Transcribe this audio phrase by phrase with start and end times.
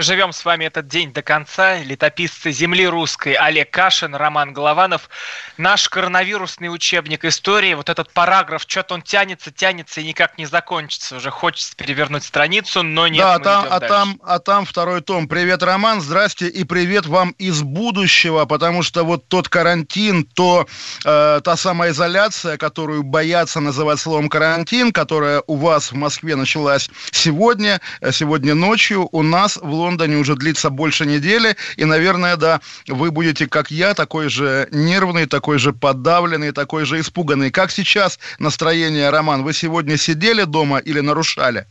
[0.00, 1.76] Живем с вами этот день до конца.
[1.76, 5.10] Летописцы земли русской Олег Кашин, Роман Голованов.
[5.58, 11.16] Наш коронавирусный учебник истории, вот этот параграф, что-то он тянется, тянется и никак не закончится.
[11.16, 15.28] Уже хочется перевернуть страницу, но нет, да, там, а, там, а там второй том.
[15.28, 20.66] Привет, Роман, здрасте и привет вам из будущего, потому что вот тот карантин, то
[21.04, 26.88] э, та самая изоляция, которую боятся называть словом карантин, которая у вас в Москве началась
[27.12, 32.36] сегодня, э, сегодня ночью, у нас в Лондоне Лондоне уже длится больше недели, и, наверное,
[32.36, 37.50] да, вы будете, как я, такой же нервный, такой же подавленный, такой же испуганный.
[37.50, 39.42] Как сейчас настроение, Роман?
[39.42, 41.66] Вы сегодня сидели дома или нарушали?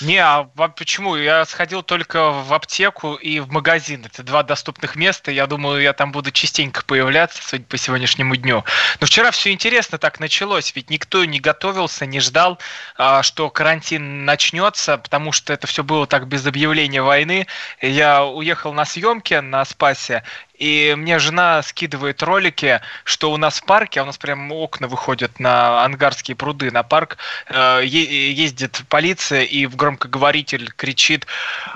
[0.00, 0.42] Не, а
[0.76, 1.14] почему?
[1.14, 4.04] Я сходил только в аптеку и в магазин.
[4.04, 5.30] Это два доступных места.
[5.30, 8.64] Я думаю, я там буду частенько появляться, судя по сегодняшнему дню.
[9.00, 12.58] Но вчера все интересно так началось, ведь никто не готовился, не ждал,
[12.96, 17.33] а, что карантин начнется, потому что это все было так без объявления войны.
[17.82, 20.22] Я уехал на съемки на Спасе,
[20.54, 24.86] и мне жена скидывает ролики, что у нас в парке, а у нас прям окна
[24.86, 31.26] выходят на ангарские пруды, на парк, э, ездит полиция и в громкоговоритель кричит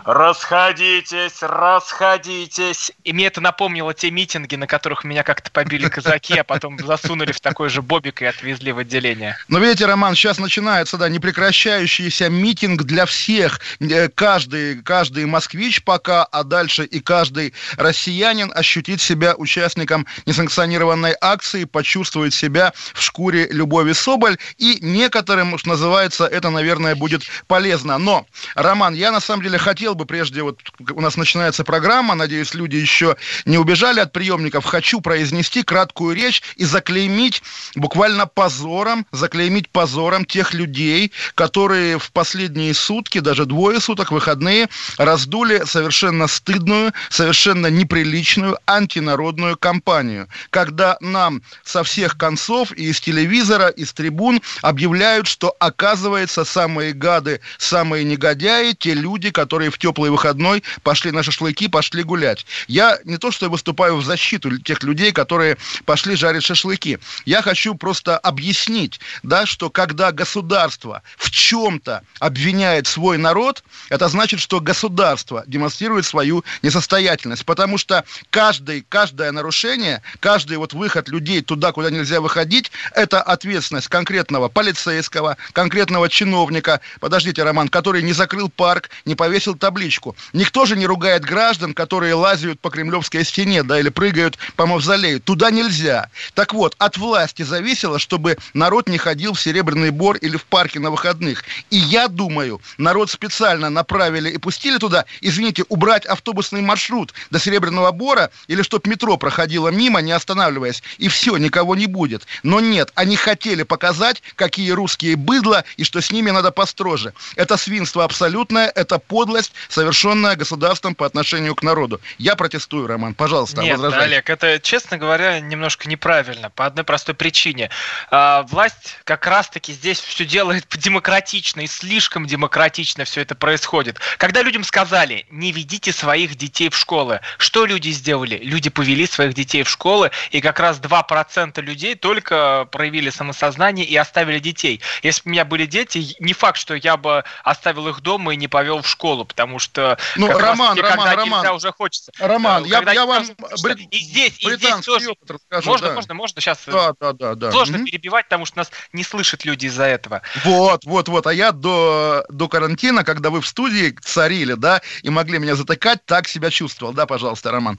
[0.05, 6.45] «Расходитесь, расходитесь!» И мне это напомнило те митинги, на которых меня как-то побили казаки, а
[6.45, 9.37] потом засунули в такой же бобик и отвезли в отделение.
[9.49, 13.61] Но видите, Роман, сейчас начинается, да, непрекращающийся митинг для всех.
[13.81, 21.17] Э, каждый, каждый москвич пока, а дальше и каждый россиянин ощущает ощутить себя участником несанкционированной
[21.23, 24.37] акции, почувствовать себя в шкуре Любови Соболь.
[24.59, 27.97] И некоторым, что называется, это, наверное, будет полезно.
[27.97, 32.53] Но, Роман, я на самом деле хотел бы, прежде вот у нас начинается программа, надеюсь,
[32.53, 37.43] люди еще не убежали от приемников, хочу произнести краткую речь и заклеймить
[37.75, 44.69] буквально позором, заклеймить позором тех людей, которые в последние сутки, даже двое суток, выходные,
[44.99, 53.69] раздули совершенно стыдную, совершенно неприличную, антинародную кампанию, когда нам со всех концов и из телевизора,
[53.69, 60.63] из трибун объявляют, что оказывается самые гады, самые негодяи, те люди, которые в теплый выходной
[60.83, 62.47] пошли на шашлыки, пошли гулять.
[62.67, 66.99] Я не то, что выступаю в защиту тех людей, которые пошли жарить шашлыки.
[67.25, 74.41] Я хочу просто объяснить, да, что когда государство в чем-то обвиняет свой народ, это значит,
[74.41, 78.48] что государство демонстрирует свою несостоятельность, потому что каждый,
[78.89, 86.09] каждое нарушение, каждый вот выход людей туда, куда нельзя выходить, это ответственность конкретного полицейского, конкретного
[86.09, 90.17] чиновника, подождите, Роман, который не закрыл парк, не повесил табличку.
[90.33, 95.21] Никто же не ругает граждан, которые лазят по Кремлевской стене, да, или прыгают по мавзолею.
[95.21, 96.11] Туда нельзя.
[96.35, 100.81] Так вот, от власти зависело, чтобы народ не ходил в Серебряный Бор или в парке
[100.81, 101.45] на выходных.
[101.71, 107.93] И я думаю, народ специально направили и пустили туда, извините, убрать автобусный маршрут до Серебряного
[107.93, 112.27] Бора, или чтобы метро проходило мимо, не останавливаясь, и все, никого не будет.
[112.43, 117.13] Но нет, они хотели показать, какие русские быдло, и что с ними надо построже.
[117.37, 122.01] Это свинство абсолютное, это подлость, совершенная государством по отношению к народу.
[122.19, 124.07] Я протестую, Роман, пожалуйста, Нет, возражай.
[124.07, 127.71] Олег, это, честно говоря, немножко неправильно, по одной простой причине.
[128.11, 133.99] А, власть как раз-таки здесь все делает демократично, и слишком демократично все это происходит.
[134.19, 138.28] Когда людям сказали, не ведите своих детей в школы, что люди сделали?
[138.29, 138.45] Сделали?
[138.45, 143.97] Люди повели своих детей в школы, и как раз 2% людей только проявили самосознание и
[143.97, 144.81] оставили детей.
[145.03, 148.37] Если бы у меня были дети, не факт, что я бы оставил их дома и
[148.37, 152.13] не повел в школу, потому что ну, Роман, таки, Роман, Роман, уже хочется.
[152.19, 153.25] Роман, я, я вам
[153.63, 153.79] брит...
[153.91, 155.95] и здесь, и здесь тоже расскажу, можно, да.
[155.95, 156.59] можно, можно сейчас.
[156.67, 157.51] Да, да, да, да.
[157.51, 157.85] Сложно mm-hmm.
[157.85, 160.23] перебивать, потому что нас не слышат люди из-за этого.
[160.45, 161.27] Вот, вот, вот.
[161.27, 166.05] А я до до карантина, когда вы в студии царили, да, и могли меня затыкать,
[166.05, 167.79] так себя чувствовал, да, пожалуйста, Роман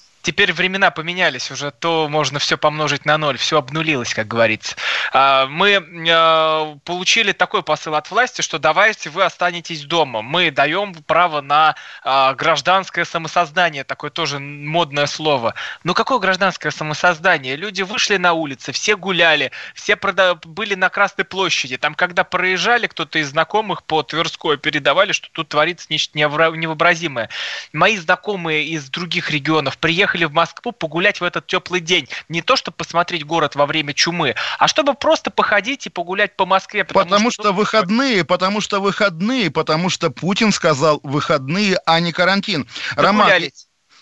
[0.21, 4.75] теперь времена поменялись уже, то можно все помножить на ноль, все обнулилось, как говорится.
[5.13, 10.21] А, мы а, получили такой посыл от власти, что давайте вы останетесь дома.
[10.21, 15.55] Мы даем право на а, гражданское самосознание, такое тоже модное слово.
[15.83, 17.55] Но какое гражданское самосознание?
[17.55, 19.95] Люди вышли на улицы, все гуляли, все
[20.45, 21.77] были на Красной площади.
[21.77, 27.29] Там, когда проезжали, кто-то из знакомых по Тверской передавали, что тут творится нечто невообразимое.
[27.73, 32.07] Мои знакомые из других регионов приехали приехали в Москву погулять в этот теплый день.
[32.29, 36.45] Не то, чтобы посмотреть город во время чумы, а чтобы просто походить и погулять по
[36.45, 36.83] Москве.
[36.83, 42.11] Потому, потому что, что выходные, потому что выходные, потому что Путин сказал выходные, а не
[42.11, 42.67] карантин.
[42.95, 43.31] Роман,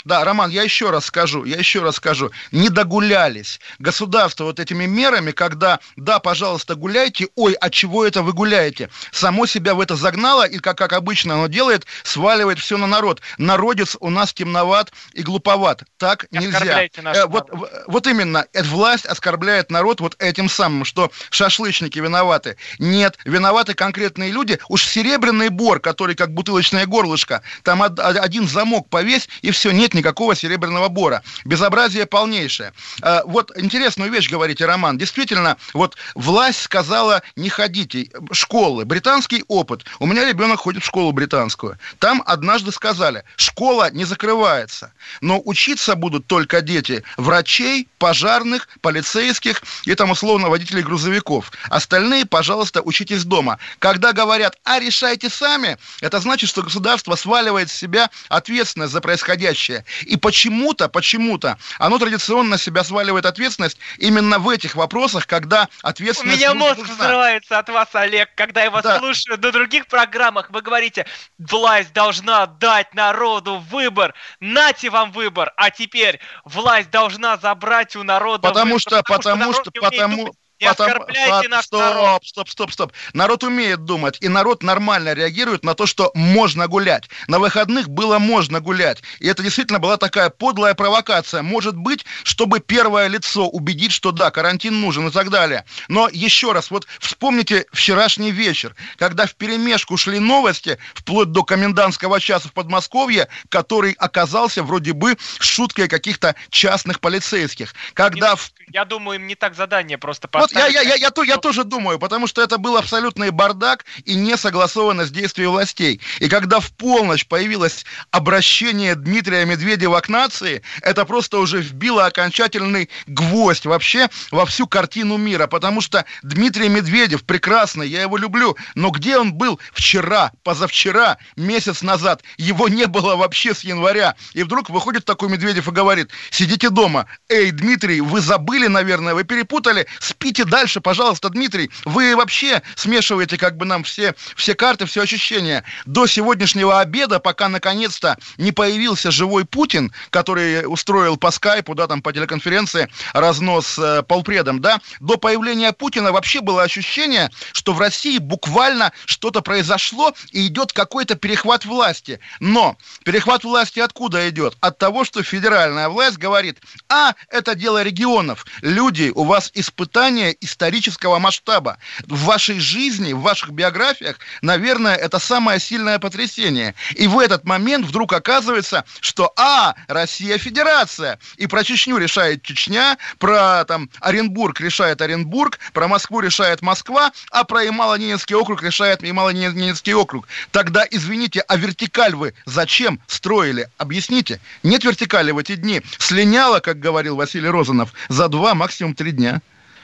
[0.05, 3.59] да, Роман, я еще раз скажу, я еще раз скажу, не догулялись.
[3.79, 8.89] Государство вот этими мерами, когда, да, пожалуйста, гуляйте, ой, а чего это вы гуляете?
[9.11, 13.21] Само себя в это загнало, и, как, как обычно оно делает, сваливает все на народ.
[13.37, 15.83] Народец у нас темноват и глуповат.
[15.97, 16.83] Так нельзя.
[16.83, 17.49] Э, вот,
[17.87, 22.55] вот именно, эта власть оскорбляет народ вот этим самым, что шашлычники виноваты.
[22.79, 24.59] Нет, виноваты конкретные люди.
[24.69, 30.35] Уж серебряный бор, который как бутылочное горлышко, там один замок повесь, и все, нет никакого
[30.35, 31.23] серебряного бора.
[31.45, 32.73] Безобразие полнейшее.
[33.01, 34.97] А, вот интересную вещь говорите, Роман.
[34.97, 38.09] Действительно, вот власть сказала, не ходите.
[38.31, 39.85] Школы, британский опыт.
[39.99, 41.77] У меня ребенок ходит в школу британскую.
[41.99, 49.95] Там однажды сказали, школа не закрывается, но учиться будут только дети врачей, пожарных, полицейских и
[49.95, 51.51] там условно водителей грузовиков.
[51.69, 53.59] Остальные, пожалуйста, учитесь дома.
[53.79, 59.78] Когда говорят, а решайте сами, это значит, что государство сваливает с себя ответственность за происходящее.
[60.01, 66.37] И почему-то, почему-то оно традиционно себя сваливает ответственность именно в этих вопросах, когда ответственность...
[66.37, 66.95] У меня мозг нужна.
[66.95, 68.99] взрывается от вас, Олег, когда я вас да.
[68.99, 70.49] слушаю на других программах.
[70.49, 71.05] Вы говорите,
[71.37, 74.13] власть должна дать народу выбор.
[74.39, 75.53] Нате вам выбор.
[75.57, 78.79] А теперь власть должна забрать у народа потому выбор.
[78.79, 82.25] Что, потому, потому что, потому, что, не Потом, оскорбляйте наш стоп, народ.
[82.25, 82.93] Стоп, стоп, стоп.
[83.13, 87.09] Народ умеет думать, и народ нормально реагирует на то, что можно гулять.
[87.27, 89.01] На выходных было можно гулять.
[89.19, 91.41] И это действительно была такая подлая провокация.
[91.41, 95.63] Может быть, чтобы первое лицо убедить, что да, карантин нужен и так далее.
[95.87, 102.19] Но еще раз, вот вспомните вчерашний вечер, когда в перемешку шли новости, вплоть до комендантского
[102.19, 107.73] часа в Подмосковье, который оказался вроде бы шуткой каких-то частных полицейских.
[107.93, 108.35] Когда...
[108.71, 110.48] Я думаю, им не так задание просто поставить.
[110.48, 114.15] Вот я, я, я, я, я тоже думаю, потому что это был абсолютный бардак и
[114.15, 116.01] не согласованность действий властей.
[116.19, 122.89] И когда в полночь появилось обращение Дмитрия Медведева к нации, это просто уже вбило окончательный
[123.07, 128.89] гвоздь вообще во всю картину мира, потому что Дмитрий Медведев прекрасный, я его люблю, но
[128.89, 132.23] где он был вчера, позавчера, месяц назад?
[132.37, 134.15] Его не было вообще с января.
[134.33, 137.05] И вдруг выходит такой Медведев и говорит, сидите дома.
[137.29, 141.69] Эй, Дмитрий, вы забыли, наверное, вы перепутали, спите идите дальше, пожалуйста, Дмитрий.
[141.85, 145.63] Вы вообще смешиваете как бы нам все, все карты, все ощущения.
[145.85, 152.01] До сегодняшнего обеда, пока наконец-то не появился живой Путин, который устроил по скайпу, да, там
[152.01, 158.17] по телеконференции разнос э, полпредом, да, до появления Путина вообще было ощущение, что в России
[158.17, 162.19] буквально что-то произошло и идет какой-то перехват власти.
[162.39, 164.55] Но перехват власти откуда идет?
[164.61, 168.45] От того, что федеральная власть говорит, а, это дело регионов.
[168.61, 171.77] Люди, у вас испытания исторического масштаба.
[172.07, 176.75] В вашей жизни, в ваших биографиях, наверное, это самое сильное потрясение.
[176.95, 182.97] И в этот момент вдруг оказывается, что, а, Россия Федерация, и про Чечню решает Чечня,
[183.17, 189.93] про там Оренбург решает Оренбург, про Москву решает Москва, а про Ямало-Ненецкий округ решает Ямало-Ненецкий
[189.93, 190.27] округ.
[190.51, 193.69] Тогда, извините, а вертикаль вы зачем строили?
[193.77, 194.39] Объясните.
[194.63, 195.81] Нет вертикали в эти дни.
[195.97, 199.41] Слиняло, как говорил Василий Розанов, за два, максимум три дня.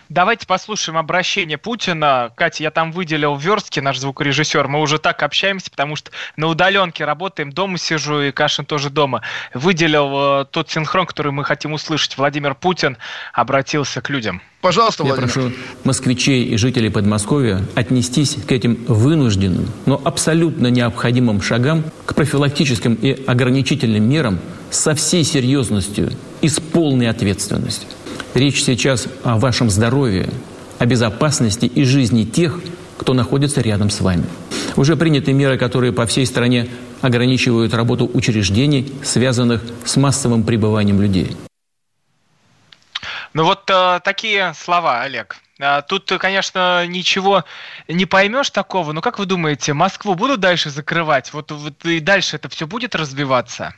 [0.10, 2.32] Давайте послушаем обращение Путина.
[2.36, 4.68] Катя, я там выделил верстки, наш звукорежиссер.
[4.68, 9.22] Мы уже так общаемся, потому что на удаленке работаем, дома сижу, и Кашин тоже дома.
[9.54, 12.18] Выделил э, тот синхрон, который мы хотим услышать.
[12.18, 12.98] Владимир Путин
[13.34, 14.42] обратился к людям.
[14.62, 15.28] Пожалуйста, Владимир.
[15.28, 15.52] Я прошу
[15.84, 23.26] москвичей и жителей Подмосковья отнестись к этим вынужденным, но абсолютно необходимым шагам, к профилактическим и
[23.26, 27.90] ограничительным мерам со всей серьезностью и с полной ответственностью.
[28.34, 30.30] Речь сейчас о вашем здоровье,
[30.80, 32.60] о безопасности и жизни тех,
[32.98, 34.26] кто находится рядом с вами.
[34.76, 36.68] Уже приняты меры, которые по всей стране
[37.02, 41.36] ограничивают работу учреждений, связанных с массовым пребыванием людей.
[43.34, 45.38] Ну вот э, такие слова, Олег.
[45.60, 47.44] А, тут, конечно, ничего
[47.88, 51.32] не поймешь такого, но как вы думаете, Москву будут дальше закрывать?
[51.34, 53.74] Вот, вот и дальше это все будет развиваться?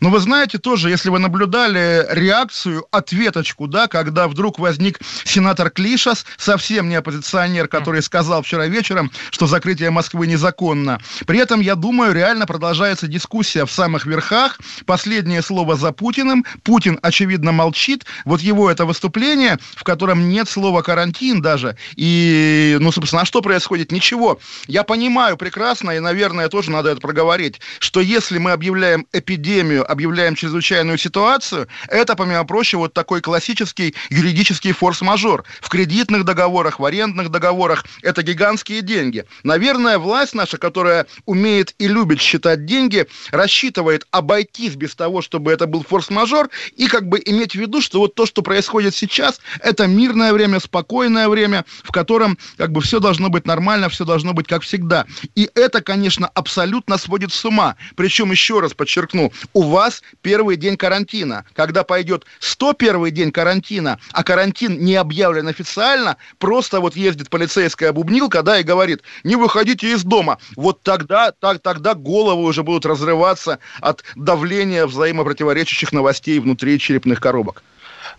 [0.00, 6.24] Но вы знаете тоже, если вы наблюдали реакцию, ответочку, да, когда вдруг возник сенатор Клишас,
[6.36, 11.00] совсем не оппозиционер, который сказал вчера вечером, что закрытие Москвы незаконно.
[11.26, 14.58] При этом, я думаю, реально продолжается дискуссия в самых верхах.
[14.86, 16.44] Последнее слово за Путиным.
[16.62, 18.04] Путин, очевидно, молчит.
[18.24, 21.76] Вот его это выступление, в котором нет слова карантин даже.
[21.96, 23.92] И, ну, собственно, а что происходит?
[23.92, 24.38] Ничего.
[24.66, 29.90] Я понимаю прекрасно, и, наверное, тоже надо это проговорить, что если мы объявляем эпидемию эпидемию,
[29.90, 35.44] объявляем чрезвычайную ситуацию, это, помимо прочего, вот такой классический юридический форс-мажор.
[35.60, 39.24] В кредитных договорах, в арендных договорах это гигантские деньги.
[39.42, 45.66] Наверное, власть наша, которая умеет и любит считать деньги, рассчитывает обойтись без того, чтобы это
[45.66, 49.86] был форс-мажор, и как бы иметь в виду, что вот то, что происходит сейчас, это
[49.86, 54.46] мирное время, спокойное время, в котором как бы все должно быть нормально, все должно быть
[54.46, 55.06] как всегда.
[55.34, 57.76] И это, конечно, абсолютно сводит с ума.
[57.96, 61.44] Причем, еще раз подчеркну, у вас первый день карантина.
[61.54, 68.42] Когда пойдет 101 день карантина, а карантин не объявлен официально, просто вот ездит полицейская бубнилка,
[68.42, 70.38] да, и говорит, не выходите из дома.
[70.56, 77.62] Вот тогда, так, тогда головы уже будут разрываться от давления взаимопротиворечащих новостей внутри черепных коробок.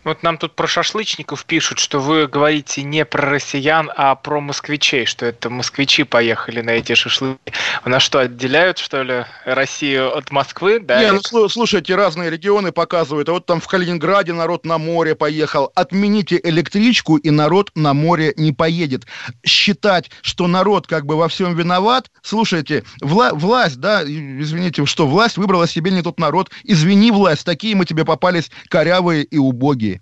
[0.04, 5.06] Вот нам тут про шашлычников пишут, что вы говорите не про россиян, а про москвичей,
[5.06, 7.40] что это москвичи поехали на эти шашлыки.
[7.86, 10.80] У нас что, отделяют, что ли, Россию от Москвы?
[10.80, 11.02] Да?
[11.02, 13.30] Не, ну, слушайте, разные регионы показывают.
[13.30, 15.72] А вот там в Калининграде народ на море поехал.
[15.74, 19.06] Отмените электричку, и народ на море не поедет.
[19.46, 25.38] Считать, что народ как бы во всем виноват, слушайте, вла- власть, да, извините, что, власть
[25.38, 26.52] выбрала себе не тот народ.
[26.64, 29.93] Извини, власть, такие мы тебе попались корявые и убогие.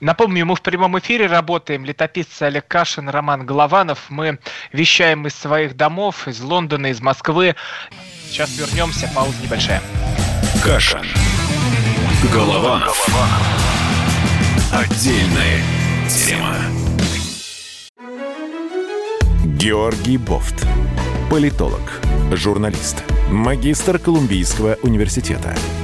[0.00, 1.84] Напомню, мы в прямом эфире работаем.
[1.84, 4.06] Летописцы Олег Кашин, Роман Голованов.
[4.08, 4.38] Мы
[4.72, 7.54] вещаем из своих домов, из Лондона, из Москвы.
[8.28, 9.82] Сейчас вернемся, пауза небольшая.
[10.62, 11.06] Кашин.
[12.32, 13.06] Голованов.
[14.72, 15.62] Отдельная
[16.08, 16.56] тема.
[19.44, 20.66] Георгий Бофт.
[21.30, 22.00] Политолог,
[22.32, 25.54] журналист, магистр Колумбийского университета–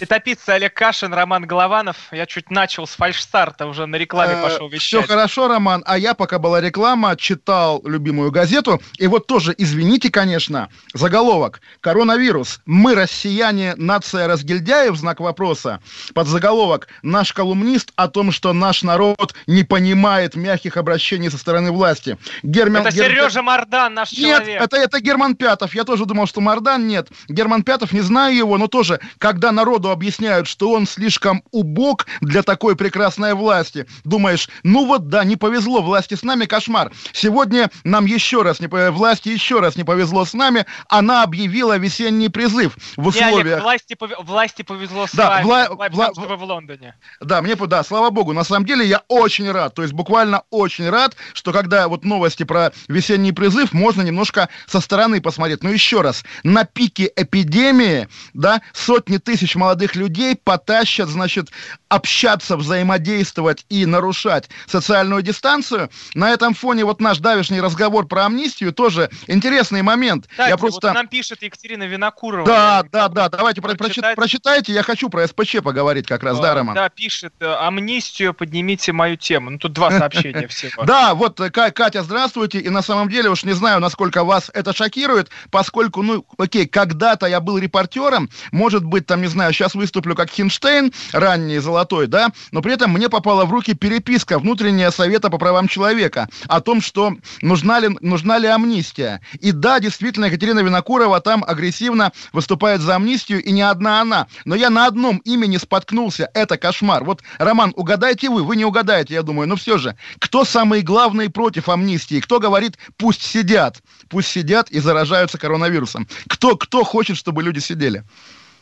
[0.00, 1.96] Летописцы Олег Кашин, Роман Голованов.
[2.12, 5.00] Я чуть начал с фальшстарта, уже на рекламе э, пошел вещать.
[5.00, 5.82] Все хорошо, Роман.
[5.86, 8.80] А я, пока была реклама, читал любимую газету.
[8.98, 11.60] И вот тоже, извините, конечно, заголовок.
[11.80, 12.60] Коронавирус.
[12.64, 15.80] Мы, россияне, нация разгильдяев, знак вопроса.
[16.14, 16.86] Под заголовок.
[17.02, 22.18] Наш колумнист о том, что наш народ не понимает мягких обращений со стороны власти.
[22.44, 23.06] Герман, это Гер...
[23.06, 24.62] Сережа Мардан, наш нет, человек.
[24.62, 25.74] Это, это Герман Пятов.
[25.74, 26.86] Я тоже думал, что Мардан.
[26.86, 27.08] Нет.
[27.28, 32.06] Герман Пятов, не знаю его, но тоже, когда народу народу объясняют, что он слишком убог
[32.20, 33.86] для такой прекрасной власти.
[34.04, 36.92] Думаешь, ну вот да, не повезло, власти с нами кошмар.
[37.12, 42.28] Сегодня нам еще раз, не, власти еще раз не повезло с нами, она объявила весенний
[42.28, 43.44] призыв в условиях...
[43.44, 44.10] Не, Олег, власти, пов...
[44.24, 45.68] власти повезло с да, вами, вла...
[45.90, 46.08] вла...
[46.08, 46.94] Потому, в Лондоне.
[47.20, 50.88] Да, мне, да, слава богу, на самом деле я очень рад, то есть буквально очень
[50.88, 55.62] рад, что когда вот новости про весенний призыв, можно немножко со стороны посмотреть.
[55.62, 61.50] Но еще раз, на пике эпидемии, да, сотни тысяч молодых молодых людей потащат, значит,
[61.88, 65.88] общаться, взаимодействовать и нарушать социальную дистанцию.
[66.14, 70.26] На этом фоне вот наш давешний разговор про амнистию тоже интересный момент.
[70.28, 70.88] Кстати, я просто...
[70.88, 72.44] вот нам пишет Екатерина Винокурова.
[72.44, 74.16] Да, да, да, давайте прочитать.
[74.16, 76.74] прочитайте, я хочу про СПЧ поговорить как раз, да, Роман?
[76.74, 79.50] Да, пишет, э, амнистию, поднимите мою тему.
[79.50, 80.84] Ну, тут два сообщения всего.
[80.84, 84.74] Да, вот, э, Катя, здравствуйте, и на самом деле уж не знаю, насколько вас это
[84.74, 89.74] шокирует, поскольку, ну, окей, когда-то я был репортером, может быть, там, не знаю, сейчас сейчас
[89.74, 94.90] выступлю как Хинштейн, ранний золотой, да, но при этом мне попала в руки переписка внутренняя
[94.90, 99.20] Совета по правам человека о том, что нужна ли, нужна ли амнистия.
[99.40, 104.26] И да, действительно, Екатерина Винокурова там агрессивно выступает за амнистию, и не одна она.
[104.44, 106.30] Но я на одном имени споткнулся.
[106.34, 107.04] Это кошмар.
[107.04, 109.96] Вот, Роман, угадайте вы, вы не угадаете, я думаю, но все же.
[110.18, 112.20] Кто самый главный против амнистии?
[112.20, 113.82] Кто говорит, пусть сидят?
[114.08, 116.08] Пусть сидят и заражаются коронавирусом.
[116.28, 118.04] Кто, кто хочет, чтобы люди сидели?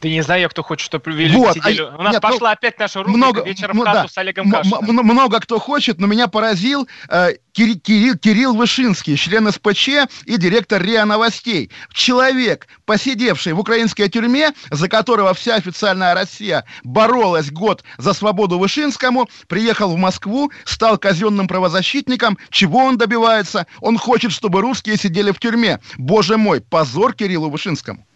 [0.01, 2.53] Ты не знаю, кто хочет, чтобы вели вот, а, У нас нет, ну, пошла ну,
[2.53, 5.07] опять наша рубрика много, «Вечером хату» да, с Олегом Кашиным.
[5.07, 9.89] Много кто хочет, но меня поразил э, Кирилл, Кирилл, Кирилл Вышинский, член СПЧ
[10.27, 11.71] и директор РИА Новостей.
[11.93, 19.29] Человек, посидевший в украинской тюрьме, за которого вся официальная Россия боролась год за свободу Вышинскому,
[19.49, 22.37] приехал в Москву, стал казенным правозащитником.
[22.51, 23.67] Чего он добивается?
[23.81, 25.81] Он хочет, чтобы русские сидели в тюрьме.
[25.97, 28.07] Боже мой, позор Кириллу Вышинскому.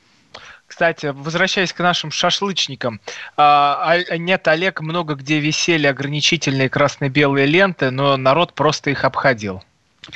[0.71, 3.01] Кстати, возвращаясь к нашим шашлычникам,
[3.37, 9.65] а, а, нет, Олег, много где висели ограничительные красно-белые ленты, но народ просто их обходил.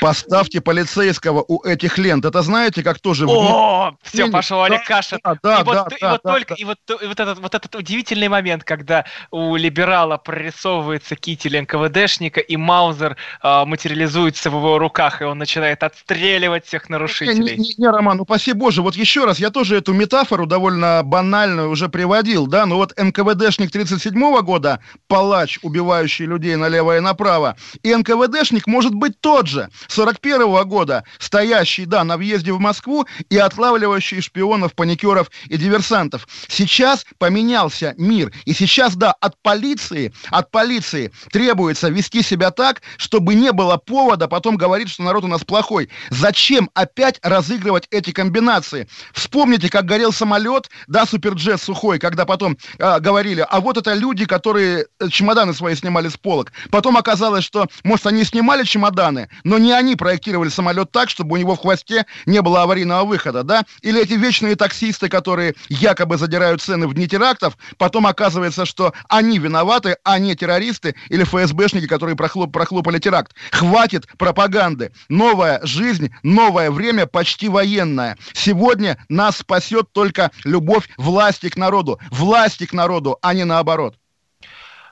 [0.01, 2.25] Поставьте полицейского у этих лент.
[2.25, 3.27] Это знаете, как тоже...
[3.27, 4.09] О, в...
[4.09, 5.19] все, пошел Олег да, Кашин.
[5.23, 6.61] Да, да, и вот, да, и да, вот да, только, да.
[6.61, 12.41] и вот, и вот этот, вот этот удивительный момент, когда у либерала прорисовывается китель НКВДшника,
[12.41, 17.57] и Маузер э, материализуется в его руках, и он начинает отстреливать всех нарушителей.
[17.57, 21.03] Не, не, не, Роман, ну спаси боже, вот еще раз, я тоже эту метафору довольно
[21.05, 27.57] банальную уже приводил, да, но вот НКВДшник 37 года, палач, убивающий людей налево и направо,
[27.83, 33.07] и НКВДшник может быть тот же, 41 -го года, стоящий, да, на въезде в Москву
[33.31, 36.27] и отлавливающий шпионов, паникеров и диверсантов.
[36.49, 43.35] Сейчас поменялся мир, и сейчас, да, от полиции, от полиции требуется вести себя так, чтобы
[43.35, 45.89] не было повода потом говорить, что народ у нас плохой.
[46.11, 48.89] Зачем опять разыгрывать эти комбинации?
[49.13, 54.27] Вспомните, как горел самолет, да, суперджет сухой, когда потом э, говорили, а вот это люди,
[54.27, 56.53] которые чемоданы свои снимали с полок.
[56.71, 61.37] Потом оказалось, что, может, они снимали чемоданы, но не они проектировали самолет так, чтобы у
[61.37, 63.65] него в хвосте не было аварийного выхода, да?
[63.81, 69.39] Или эти вечные таксисты, которые якобы задирают цены в дни терактов, потом оказывается, что они
[69.39, 73.35] виноваты, а не террористы или ФСБшники, которые прохлоп, прохлопали теракт.
[73.51, 74.93] Хватит пропаганды.
[75.09, 78.19] Новая жизнь, новое время, почти военное.
[78.35, 81.99] Сегодня нас спасет только любовь власти к народу.
[82.11, 83.97] Власти к народу, а не наоборот.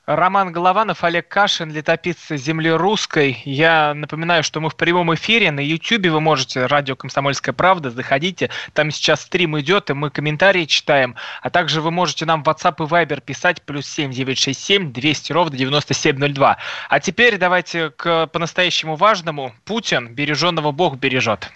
[0.06, 3.40] Роман Голованов, Олег Кашин, летописцы земли русской.
[3.44, 6.06] Я напоминаю, что мы в прямом эфире на YouTube.
[6.06, 8.50] Вы можете, радио «Комсомольская правда», заходите.
[8.72, 11.14] Там сейчас стрим идет, и мы комментарии читаем.
[11.40, 16.56] А также вы можете нам в WhatsApp и Viber писать плюс 7967 200 ровно 9702.
[16.88, 19.54] А теперь давайте к по-настоящему важному.
[19.64, 21.52] Путин береженного Бог бережет.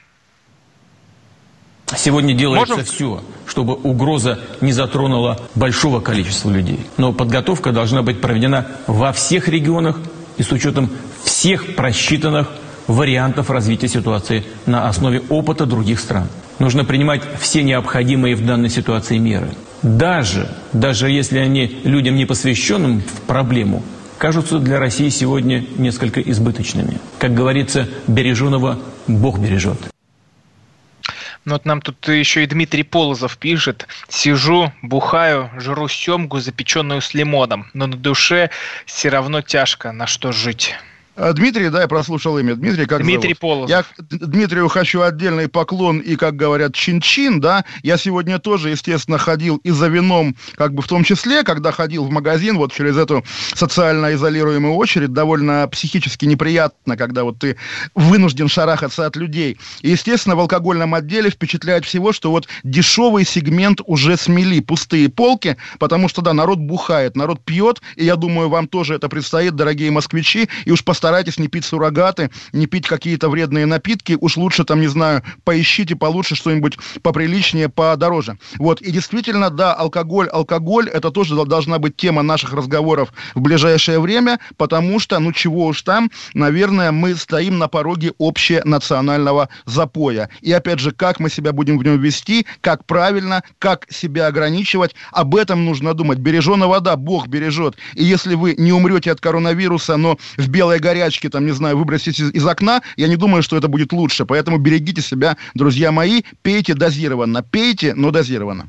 [1.95, 2.85] Сегодня делается Можем?
[2.85, 6.81] все, чтобы угроза не затронула большого количества людей.
[6.97, 9.99] Но подготовка должна быть проведена во всех регионах
[10.37, 10.91] и с учетом
[11.23, 12.49] всех просчитанных
[12.87, 16.29] вариантов развития ситуации на основе опыта других стран.
[16.59, 19.51] Нужно принимать все необходимые в данной ситуации меры.
[19.83, 23.83] Даже, даже если они людям, не посвященным в проблему,
[24.19, 26.99] кажутся для России сегодня несколько избыточными.
[27.19, 29.79] Как говорится, береженого Бог бережет.
[31.47, 33.87] Ну вот нам тут еще и Дмитрий Полозов пишет.
[34.09, 38.51] Сижу, бухаю, жру семгу, запеченную с лимоном, но на душе
[38.85, 40.75] все равно тяжко, на что жить.
[41.17, 42.55] А, Дмитрий, да, я прослушал имя.
[42.55, 43.39] Дмитрий, как Дмитрий зовут?
[43.39, 43.71] Полозов.
[43.71, 47.65] Я Дмитрию хочу отдельный поклон и, как говорят, чин-чин, да.
[47.83, 52.05] Я сегодня тоже, естественно, ходил и за вином, как бы в том числе, когда ходил
[52.05, 57.57] в магазин, вот через эту социально изолируемую очередь, довольно психически неприятно, когда вот ты
[57.95, 59.59] вынужден шарахаться от людей.
[59.81, 65.57] И, естественно, в алкогольном отделе впечатляет всего, что вот дешевый сегмент уже смели, пустые полки,
[65.79, 69.91] потому что, да, народ бухает, народ пьет, и я думаю, вам тоже это предстоит, дорогие
[69.91, 74.19] москвичи, и уж постарайтесь старайтесь не пить суррогаты, не пить какие-то вредные напитки.
[74.21, 78.39] Уж лучше там, не знаю, поищите получше что-нибудь поприличнее, подороже.
[78.59, 78.81] Вот.
[78.83, 84.41] И действительно, да, алкоголь, алкоголь, это тоже должна быть тема наших разговоров в ближайшее время,
[84.57, 90.29] потому что, ну чего уж там, наверное, мы стоим на пороге общенационального запоя.
[90.41, 94.97] И опять же, как мы себя будем в нем вести, как правильно, как себя ограничивать,
[95.13, 96.19] об этом нужно думать.
[96.19, 97.77] Береженая вода, Бог бережет.
[97.95, 101.77] И если вы не умрете от коронавируса, но в белой горе горячки, там, не знаю,
[101.77, 104.25] выбросить из, из окна, я не думаю, что это будет лучше.
[104.25, 107.43] Поэтому берегите себя, друзья мои, пейте дозированно.
[107.43, 108.69] Пейте, но дозированно.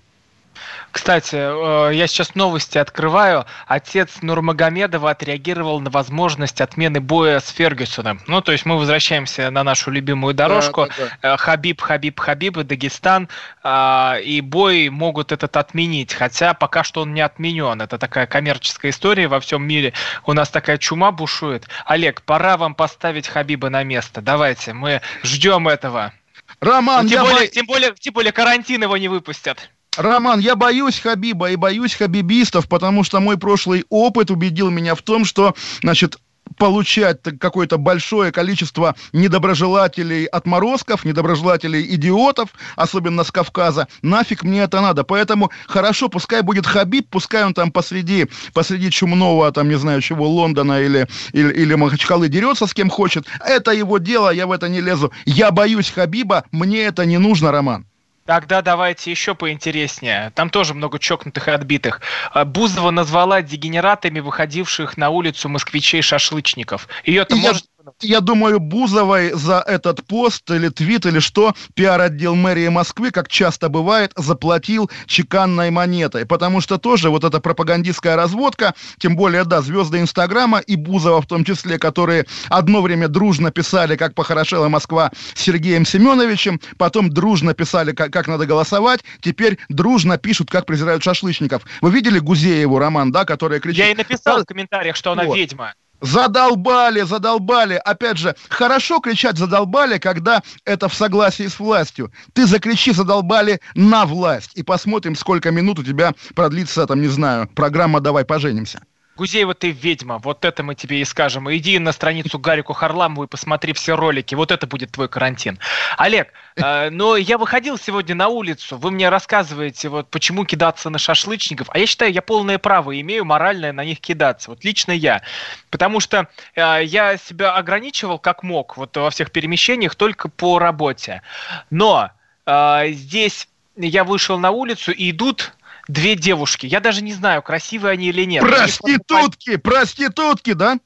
[0.98, 3.46] Кстати, э, я сейчас новости открываю.
[3.68, 8.20] Отец Нурмагомедова отреагировал на возможность отмены боя с Фергюсоном.
[8.26, 10.88] Ну, то есть мы возвращаемся на нашу любимую дорожку.
[10.88, 11.34] Да, да, да.
[11.36, 13.30] Э, Хабиб, Хабиб, Хабиб, Дагестан.
[13.62, 16.16] А, и бой могут этот отменить.
[16.16, 17.80] Хотя пока что он не отменен.
[17.80, 19.94] Это такая коммерческая история во всем мире.
[20.26, 21.68] У нас такая чума бушует.
[21.86, 24.22] Олег, пора вам поставить Хабиба на место.
[24.22, 26.12] Давайте, мы ждем этого.
[26.60, 27.48] Роман, ну, тем, более, бо...
[27.48, 29.70] тем, более, тем более карантин его не выпустят.
[29.98, 35.02] Роман, я боюсь Хабиба и боюсь хабибистов, потому что мой прошлый опыт убедил меня в
[35.02, 36.18] том, что, значит,
[36.58, 45.04] получать какое-то большое количество недоброжелателей отморозков, недоброжелателей идиотов, особенно с Кавказа, нафиг мне это надо.
[45.04, 50.28] Поэтому хорошо, пускай будет Хабиб, пускай он там посреди, посреди чумного, там, не знаю чего,
[50.28, 53.26] Лондона или, или, или Махачкалы дерется с кем хочет.
[53.46, 55.12] Это его дело, я в это не лезу.
[55.26, 57.86] Я боюсь Хабиба, мне это не нужно, Роман.
[58.28, 60.34] Тогда давайте еще поинтереснее.
[60.36, 62.02] Там тоже много чокнутых и отбитых.
[62.34, 66.90] А, Бузова назвала дегенератами выходивших на улицу москвичей-шашлычников.
[67.06, 67.64] Ее-то может
[68.02, 73.70] Я думаю, Бузовой за этот пост или твит или что пиар-отдел мэрии Москвы, как часто
[73.70, 76.26] бывает, заплатил чеканной монетой.
[76.26, 81.28] Потому что тоже вот эта пропагандистская разводка, тем более, да, звезды Инстаграма и Бузова в
[81.28, 87.54] том числе, которые одно время дружно писали, как похорошела Москва с Сергеем Семеновичем, потом дружно
[87.54, 91.64] писали, как, как надо голосовать, теперь дружно пишут, как презирают шашлычников.
[91.82, 93.80] Вы видели Гузееву, Роман, да, которая кричит...
[93.80, 95.38] Я и написал в комментариях, что она вот.
[95.38, 95.74] ведьма.
[96.02, 97.76] Задолбали, задолбали.
[97.84, 102.12] Опять же, хорошо кричать задолбали, когда это в согласии с властью.
[102.34, 104.52] Ты закричи задолбали на власть.
[104.56, 108.82] И посмотрим, сколько минут у тебя продлится, там, не знаю, программа «Давай поженимся».
[109.18, 111.52] Гузеева, ты ведьма, вот это мы тебе и скажем.
[111.52, 115.60] Иди на страницу Гарику Харламову и посмотри все ролики, вот это будет твой карантин.
[115.98, 121.00] Олег, э, но я выходил сегодня на улицу, вы мне рассказываете, вот почему кидаться на
[121.00, 125.24] шашлычников, а я считаю, я полное право имею моральное на них кидаться, вот лично я.
[125.72, 131.24] Потому что э, я себя ограничивал как мог вот во всех перемещениях только по работе.
[131.72, 132.12] Но
[132.46, 135.54] э, здесь я вышел на улицу и идут
[135.88, 136.66] две девушки.
[136.66, 138.44] Я даже не знаю, красивые они или нет.
[138.44, 139.58] Проститутки!
[139.58, 140.80] Проститутки, да?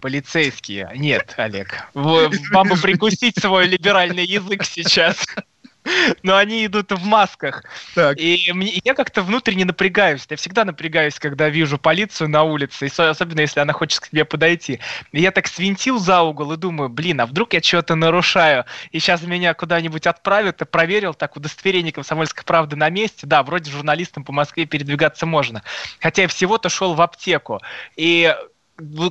[0.00, 0.90] Полицейские.
[0.94, 1.88] Нет, Олег.
[1.94, 5.26] Вам бы прикусить свой либеральный язык сейчас.
[6.22, 7.64] Но они идут в масках.
[7.94, 8.18] Так.
[8.18, 10.26] И мне, я как-то внутренне напрягаюсь.
[10.28, 14.24] Я всегда напрягаюсь, когда вижу полицию на улице, и особенно если она хочет к тебе
[14.24, 14.80] подойти.
[15.12, 18.98] И я так свинтил за угол и думаю, блин, а вдруг я что-то нарушаю, и
[18.98, 23.26] сейчас меня куда-нибудь отправят, и проверил, так, удостоверение комсомольской правды на месте.
[23.26, 25.62] Да, вроде журналистам по Москве передвигаться можно.
[26.00, 27.60] Хотя я всего-то шел в аптеку.
[27.96, 28.34] И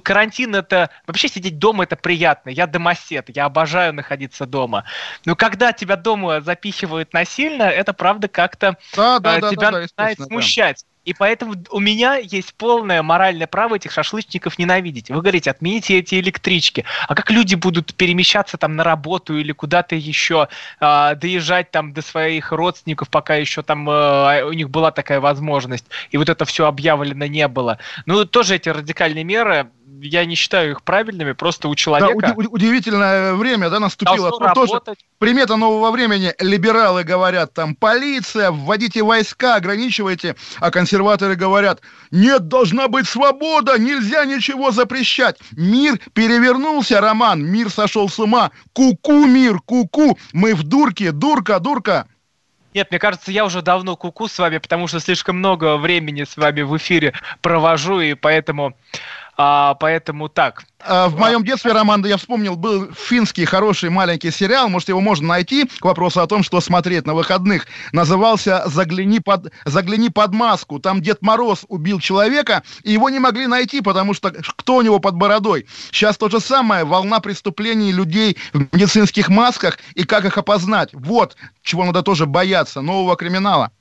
[0.04, 0.90] карантин это...
[1.08, 2.50] Вообще сидеть дома это приятно.
[2.50, 4.86] Я домосед, я обожаю находиться дома.
[5.26, 9.80] Но когда тебя дома запихивают насильно, это правда как-то да, да, э, тебя да, да,
[9.80, 10.84] начинает смущать.
[10.84, 10.99] Да.
[11.10, 15.10] И поэтому у меня есть полное моральное право этих шашлычников ненавидеть.
[15.10, 16.86] Вы говорите, отмените эти электрички.
[17.08, 22.04] А как люди будут перемещаться там на работу или куда-то еще, э, доезжать там до
[22.04, 26.68] своих родственников, пока еще там э, у них была такая возможность, и вот это все
[26.68, 27.80] объявлено не было.
[28.06, 32.16] Ну, тоже эти радикальные меры, я не считаю их правильными, просто у человека...
[32.22, 34.32] Да, уд- удивительное время, да, наступило.
[34.54, 34.82] Тоже
[35.18, 36.34] примета нового времени.
[36.40, 44.26] Либералы говорят, там, полиция, вводите войска, ограничивайте, а консерваторы говорят, нет, должна быть свобода, нельзя
[44.26, 45.38] ничего запрещать.
[45.52, 48.52] Мир перевернулся, Роман, мир сошел с ума.
[48.74, 52.08] Ку-ку, мир, ку-ку, мы в дурке, дурка, дурка.
[52.74, 56.38] Нет, мне кажется, я уже давно куку с вами, потому что слишком много времени с
[56.38, 58.76] вами в эфире провожу, и поэтому
[59.42, 60.66] а, поэтому так.
[60.82, 65.30] А, в моем детстве, Роман, я вспомнил, был финский хороший маленький сериал, может, его можно
[65.30, 67.66] найти, к вопросу о том, что смотреть на выходных.
[67.94, 70.80] Назывался «Загляни под, «Загляни под маску».
[70.80, 75.00] Там Дед Мороз убил человека, и его не могли найти, потому что кто у него
[75.00, 75.68] под бородой?
[75.90, 80.90] Сейчас то же самое, волна преступлений людей в медицинских масках, и как их опознать?
[80.92, 83.72] Вот, чего надо тоже бояться, нового криминала.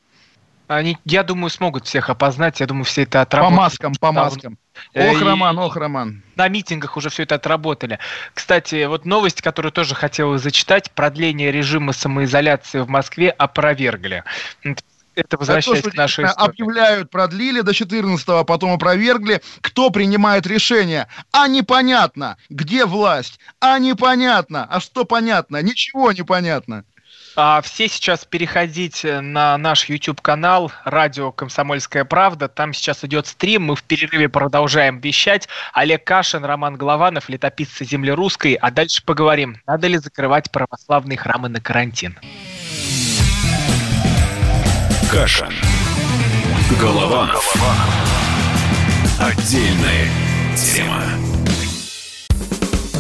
[0.68, 2.60] Они, я думаю, смогут всех опознать.
[2.60, 3.56] Я думаю, все это отработали.
[3.56, 4.58] По маскам, по маскам.
[4.94, 6.22] Ох, Роман, ох, Роман.
[6.36, 7.98] На митингах уже все это отработали.
[8.34, 10.90] Кстати, вот новость, которую тоже хотел зачитать.
[10.92, 14.24] Продление режима самоизоляции в Москве опровергли.
[15.14, 16.48] Это возвращаясь то, к нашей истории.
[16.48, 19.40] Объявляют, продлили до 14 а потом опровергли.
[19.62, 21.08] Кто принимает решение?
[21.32, 22.36] А непонятно.
[22.50, 23.40] Где власть?
[23.58, 24.64] А непонятно.
[24.70, 25.60] А что понятно?
[25.60, 26.84] Ничего не понятно.
[27.40, 32.48] А, все сейчас переходите на наш YouTube-канал «Радио Комсомольская правда».
[32.48, 35.48] Там сейчас идет стрим, мы в перерыве продолжаем вещать.
[35.72, 38.54] Олег Кашин, Роман Голованов, летописцы земли русской.
[38.54, 42.18] А дальше поговорим, надо ли закрывать православные храмы на карантин.
[45.08, 45.54] Кашин.
[46.80, 47.54] Голованов.
[49.20, 50.08] Отдельная
[50.56, 51.04] тема.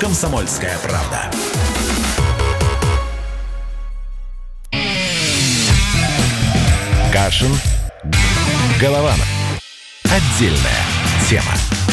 [0.00, 1.30] «Комсомольская правда».
[7.12, 7.56] Кашин.
[8.80, 9.26] Голованов.
[10.04, 10.84] Отдельная
[11.28, 11.83] тема.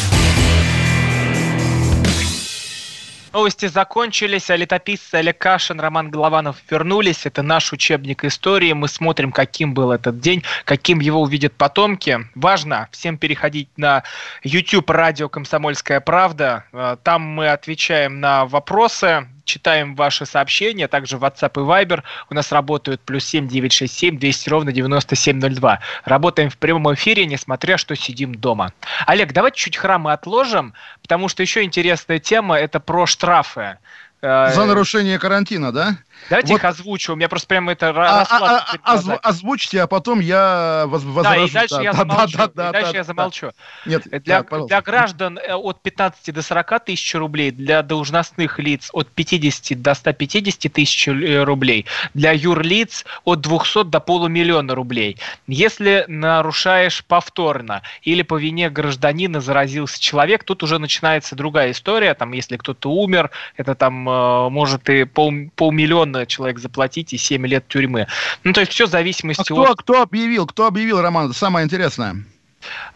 [3.32, 7.24] Новости закончились, а летописцы Олег Кашин, Роман Голованов вернулись.
[7.24, 8.74] Это наш учебник истории.
[8.74, 12.28] Мы смотрим, каким был этот день, каким его увидят потомки.
[12.34, 14.02] Важно всем переходить на
[14.42, 16.66] YouTube радио «Комсомольская правда».
[16.74, 22.02] Э, там мы отвечаем на вопросы, читаем ваши сообщения, также WhatsApp и Viber.
[22.30, 25.80] У нас работают плюс 7 967 200 ровно 9702.
[26.04, 28.72] Работаем в прямом эфире, несмотря что сидим дома.
[29.06, 33.78] Олег, давайте чуть храмы отложим, потому что еще интересная тема– это про штрафы.
[34.22, 35.96] Э, За нарушение карантина, да?
[36.30, 36.58] Давайте вот.
[36.58, 37.12] их озвучу.
[37.12, 41.40] У меня просто прямо это а, а, а, озв, Озвучьте, а потом я воз, возражу.
[41.40, 42.38] Да, и дальше да, я да, замолчу.
[42.38, 43.50] Да, да, и дальше да, я замолчу.
[43.86, 48.90] Нет, для, так, для граждан э, от 15 до 40 тысяч рублей, для должностных лиц
[48.92, 55.18] от 50 до 150 тысяч э, рублей, для юрлиц от 200 до полумиллиона рублей.
[55.46, 62.14] Если нарушаешь повторно или по вине гражданина заразился человек, тут уже начинается другая история.
[62.14, 67.46] Там, если кто-то умер, это там э, может и пол, полмиллиона человек заплатить и 7
[67.46, 68.06] лет тюрьмы.
[68.44, 69.78] Ну, то есть все в зависимости а кто, от...
[69.78, 72.24] кто объявил, кто объявил, Роман, самое интересное?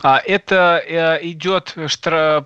[0.02, 1.74] А, это э, идет,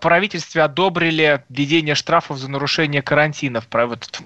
[0.00, 3.60] правительстве одобрили введение штрафов за нарушение карантина.
[3.60, 3.66] В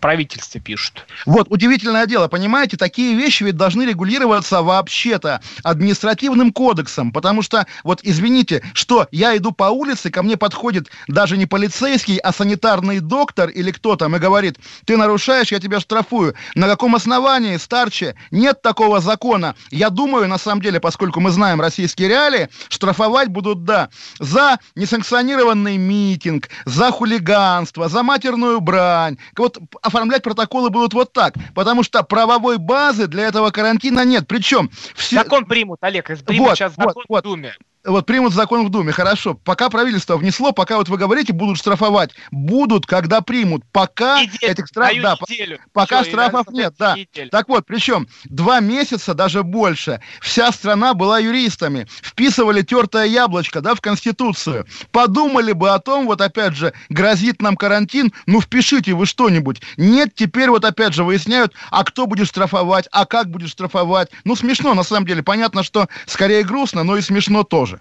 [0.00, 1.06] правительстве пишут.
[1.26, 8.00] Вот, удивительное дело, понимаете, такие вещи ведь должны регулироваться вообще-то административным кодексом, потому что, вот,
[8.02, 13.48] извините, что я иду по улице, ко мне подходит даже не полицейский, а санитарный доктор
[13.48, 16.34] или кто там и говорит, ты нарушаешь, я тебя штрафую.
[16.54, 18.14] На каком основании, старче?
[18.30, 19.54] Нет такого закона.
[19.70, 24.58] Я думаю, на самом деле, поскольку мы знаем российские реалии, что штрафовать будут, да, за
[24.74, 29.16] несанкционированный митинг, за хулиганство, за матерную брань.
[29.36, 34.26] Вот оформлять протоколы будут вот так, потому что правовой базы для этого карантина нет.
[34.28, 35.16] Причем все...
[35.16, 38.92] Закон примут, Олег, примут вот, сейчас закон вот, в Думе вот примут закон в Думе,
[38.92, 39.34] хорошо.
[39.34, 42.10] Пока правительство внесло, пока вот вы говорите, будут штрафовать.
[42.30, 43.62] Будут, когда примут.
[43.72, 45.02] Пока неделю, этих штрафов...
[45.02, 45.58] Да, неделю.
[45.72, 46.96] пока Все, штрафов нет, да.
[46.96, 47.30] Неделю.
[47.30, 51.86] Так вот, причем два месяца, даже больше, вся страна была юристами.
[52.02, 54.66] Вписывали тертое яблочко, да, в Конституцию.
[54.90, 59.60] Подумали бы о том, вот опять же, грозит нам карантин, ну впишите вы что-нибудь.
[59.76, 64.10] Нет, теперь вот опять же выясняют, а кто будет штрафовать, а как будет штрафовать.
[64.24, 65.22] Ну смешно, на самом деле.
[65.22, 67.73] Понятно, что скорее грустно, но и смешно тоже.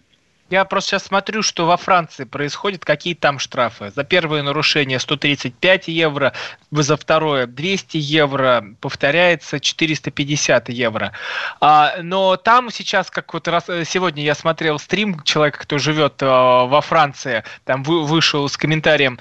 [0.50, 3.92] Я просто сейчас смотрю, что во Франции происходит, какие там штрафы.
[3.96, 6.34] За первое нарушение 135 евро,
[6.70, 11.14] за второе 200 евро, повторяется 450 евро.
[11.60, 16.66] А, но там сейчас, как вот раз, сегодня я смотрел стрим человека, кто живет а,
[16.66, 19.20] во Франции, там вы, вышел с комментарием,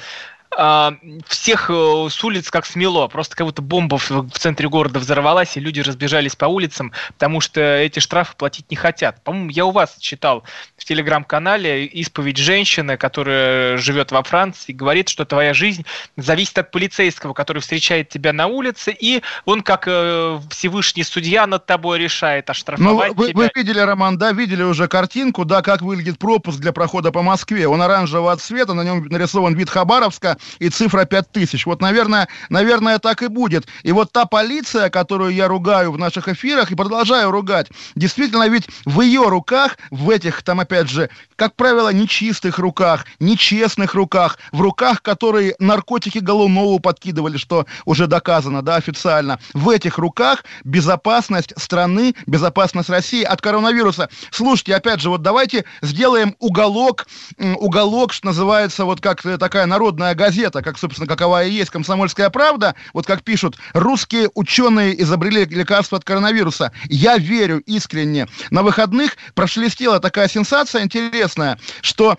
[0.55, 3.09] всех э, с улиц как смело.
[3.09, 7.61] Просто как будто бомба в, центре города взорвалась, и люди разбежались по улицам, потому что
[7.61, 9.23] эти штрафы платить не хотят.
[9.25, 10.45] По-моему, я у вас читал
[10.77, 15.87] в телеграм-канале исповедь женщины, которая живет во Франции, говорит, что твоя жизнь
[16.17, 21.65] зависит от полицейского, который встречает тебя на улице, и он как э, Всевышний судья над
[21.65, 23.39] тобой решает оштрафовать ну, вы, тебя.
[23.39, 27.67] Вы видели, Роман, да, видели уже картинку, да, как выглядит пропуск для прохода по Москве.
[27.67, 31.67] Он оранжевого цвета, на нем нарисован вид Хабаровска, и цифра 5000.
[31.67, 33.67] Вот, наверное, наверное, так и будет.
[33.83, 38.69] И вот та полиция, которую я ругаю в наших эфирах и продолжаю ругать, действительно ведь
[38.85, 44.61] в ее руках, в этих, там, опять же, как правило, нечистых руках, нечестных руках, в
[44.61, 52.15] руках, которые наркотики Голунову подкидывали, что уже доказано, да, официально, в этих руках безопасность страны,
[52.27, 54.09] безопасность России от коронавируса.
[54.31, 57.07] Слушайте, опять же, вот давайте сделаем уголок,
[57.39, 62.31] уголок, что называется, вот как такая народная газета, газета, как, собственно, какова и есть «Комсомольская
[62.31, 66.73] правда», вот как пишут, русские ученые изобрели лекарство от коронавируса.
[66.89, 68.27] Я верю искренне.
[68.51, 72.17] На выходных прошелестела такая сенсация интересная, что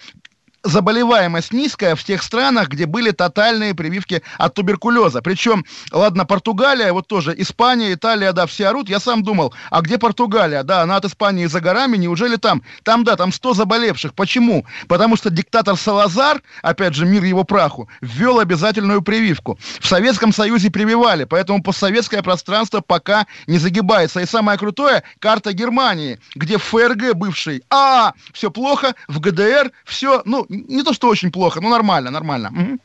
[0.64, 5.22] заболеваемость низкая в тех странах, где были тотальные прививки от туберкулеза.
[5.22, 8.90] Причем, ладно, Португалия, вот тоже Испания, Италия, да, все орут.
[8.90, 10.64] Я сам думал, а где Португалия?
[10.64, 12.64] Да, она от Испании за горами, неужели там?
[12.84, 14.14] Там, да, там 100 заболевших.
[14.14, 14.66] Почему?
[14.88, 19.60] Потому что диктатор Салазар, опять же, мир его праху, ввел обязательную прививку.
[19.80, 24.22] В Советском Союзе прививали, поэтому постсоветское пространство пока не загибается.
[24.22, 30.46] И самое крутое, карта Германии, где ФРГ бывший, а, все плохо, в ГДР все, ну,
[30.54, 32.50] не то, что очень плохо, но нормально, нормально.
[32.50, 32.80] Угу.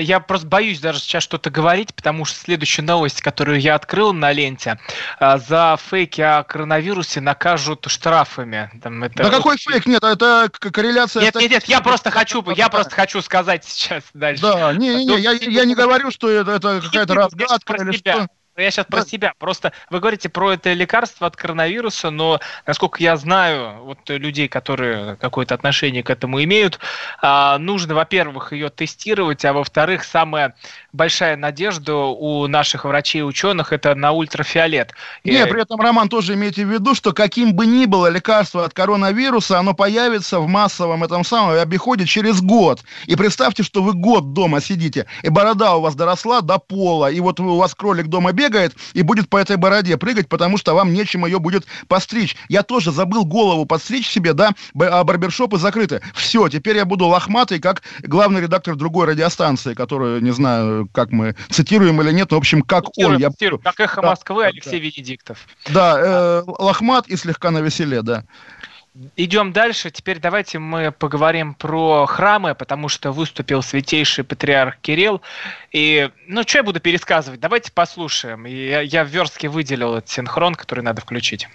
[0.00, 4.32] Я просто боюсь даже сейчас что-то говорить, потому что следующая новость, которую я открыл на
[4.32, 4.78] ленте,
[5.18, 8.70] а, за фейки о коронавирусе накажут штрафами.
[8.82, 9.86] Там это да какой фейк?
[9.86, 11.22] Нет, это корреляция...
[11.22, 14.42] Нет, нет, нет, я просто хочу, я просто хочу сказать сейчас дальше.
[14.42, 18.28] Да, не, не, не, я, я не говорю, что это, это какая-то разгадка или что.
[18.62, 19.34] Я сейчас про себя.
[19.38, 25.16] Просто вы говорите про это лекарство от коронавируса, но, насколько я знаю, вот людей, которые
[25.16, 26.78] какое-то отношение к этому имеют,
[27.20, 30.54] а, нужно, во-первых, ее тестировать, а во-вторых, самая
[30.96, 34.92] большая надежда у наших врачей и ученых это на ультрафиолет.
[35.24, 38.72] Не, при этом, Роман, тоже имейте в виду, что каким бы ни было лекарство от
[38.72, 42.82] коронавируса, оно появится в массовом этом самом обиходе через год.
[43.06, 47.20] И представьте, что вы год дома сидите, и борода у вас доросла до пола, и
[47.20, 50.92] вот у вас кролик дома бегает, и будет по этой бороде прыгать, потому что вам
[50.92, 52.36] нечем ее будет постричь.
[52.48, 56.00] Я тоже забыл голову подстричь себе, да, а барбершопы закрыты.
[56.14, 61.34] Все, теперь я буду лохматый, как главный редактор другой радиостанции, которую, не знаю, как мы
[61.50, 63.20] цитируем или нет, но, в общем, как цитируем, он.
[63.20, 63.30] Я...
[63.30, 64.76] Цитируем, как «Эхо да, Москвы» да, Алексей да.
[64.78, 65.46] Венедиктов.
[65.68, 68.24] Да, э, лохмат и слегка на веселе, да.
[69.16, 69.90] Идем дальше.
[69.90, 75.20] Теперь давайте мы поговорим про храмы, потому что выступил святейший патриарх Кирилл.
[75.70, 77.40] И, ну, что я буду пересказывать?
[77.40, 78.46] Давайте послушаем.
[78.46, 81.46] я, я в верстке выделил этот синхрон, который надо включить.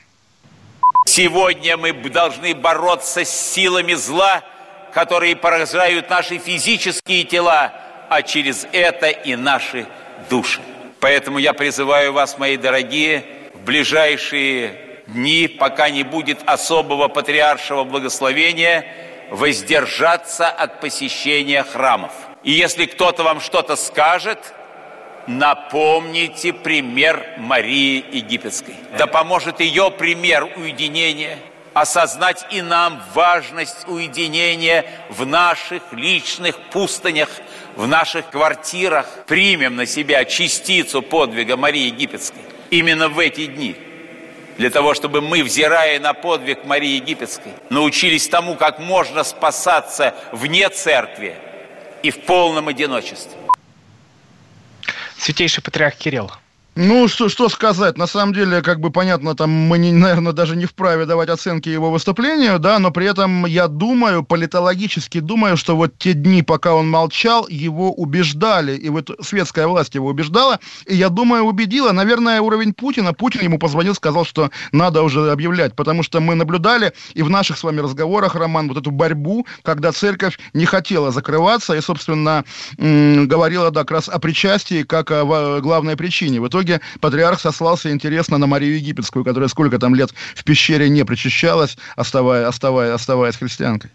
[1.08, 4.44] Сегодня мы должны бороться с силами зла,
[4.94, 7.74] которые поражают наши физические тела,
[8.12, 9.86] а через это и наши
[10.30, 10.60] души.
[11.00, 14.76] Поэтому я призываю вас, мои дорогие, в ближайшие
[15.08, 18.86] дни, пока не будет особого патриаршего благословения,
[19.30, 22.12] воздержаться от посещения храмов.
[22.44, 24.40] И если кто-то вам что-то скажет,
[25.26, 28.76] напомните пример Марии Египетской.
[28.98, 31.38] Да поможет ее пример уединения
[31.74, 37.30] осознать и нам важность уединения в наших личных пустынях,
[37.76, 39.08] в наших квартирах.
[39.28, 43.76] Примем на себя частицу подвига Марии Египетской именно в эти дни–
[44.62, 50.70] для того, чтобы мы, взирая на подвиг Марии Египетской, научились тому, как можно спасаться вне
[50.70, 51.36] церкви
[52.04, 53.38] и в полном одиночестве.
[55.18, 56.32] Святейший патриарх Кирилл.
[56.84, 60.56] Ну, что, что сказать, на самом деле, как бы понятно, там мы, не, наверное, даже
[60.56, 65.76] не вправе давать оценки его выступлению, да, но при этом я думаю, политологически думаю, что
[65.76, 70.96] вот те дни, пока он молчал, его убеждали, и вот светская власть его убеждала, и
[70.96, 76.02] я думаю, убедила, наверное, уровень Путина, Путин ему позвонил, сказал, что надо уже объявлять, потому
[76.02, 80.40] что мы наблюдали и в наших с вами разговорах, Роман, вот эту борьбу, когда церковь
[80.54, 82.44] не хотела закрываться и, собственно,
[82.80, 86.42] говорила, да, как раз о причастии как о главной причине.
[86.42, 90.90] В итоге итоге патриарх сослался, интересно, на Марию Египетскую, которая сколько там лет в пещере
[90.90, 93.92] не причащалась, оставая, оставая, оставаясь христианкой.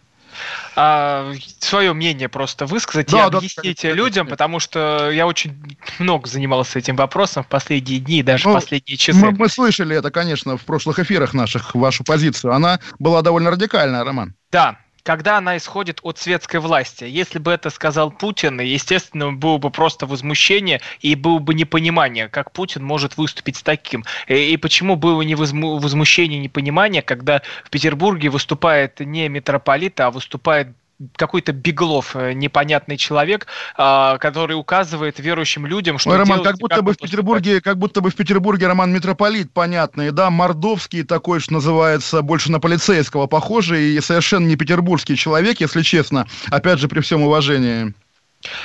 [0.74, 5.56] А, свое мнение просто высказать да, и да, объяснить да, людям, потому что я очень
[5.98, 9.18] много занимался этим вопросом в последние дни, даже ну, в последние часы.
[9.18, 12.52] Мы, мы слышали это, конечно, в прошлых эфирах наших, вашу позицию.
[12.52, 14.34] Она была довольно радикальная, Роман.
[14.52, 17.04] Да, когда она исходит от светской власти.
[17.04, 22.50] Если бы это сказал Путин, естественно, было бы просто возмущение и было бы непонимание, как
[22.50, 24.04] Путин может выступить с таким.
[24.26, 30.70] И почему было не возмущение, непонимание, когда в Петербурге выступает не митрополит, а выступает
[31.16, 36.76] какой-то Беглов, э, непонятный человек, а, который указывает верующим людям, что Ой, Роман, как будто
[36.76, 41.40] как бы в Петербурге, как будто бы в Петербурге Роман митрополит, понятный, да, мордовский такой,
[41.40, 46.88] что называется, больше на полицейского похожий и совершенно не петербургский человек, если честно, опять же
[46.88, 47.94] при всем уважении.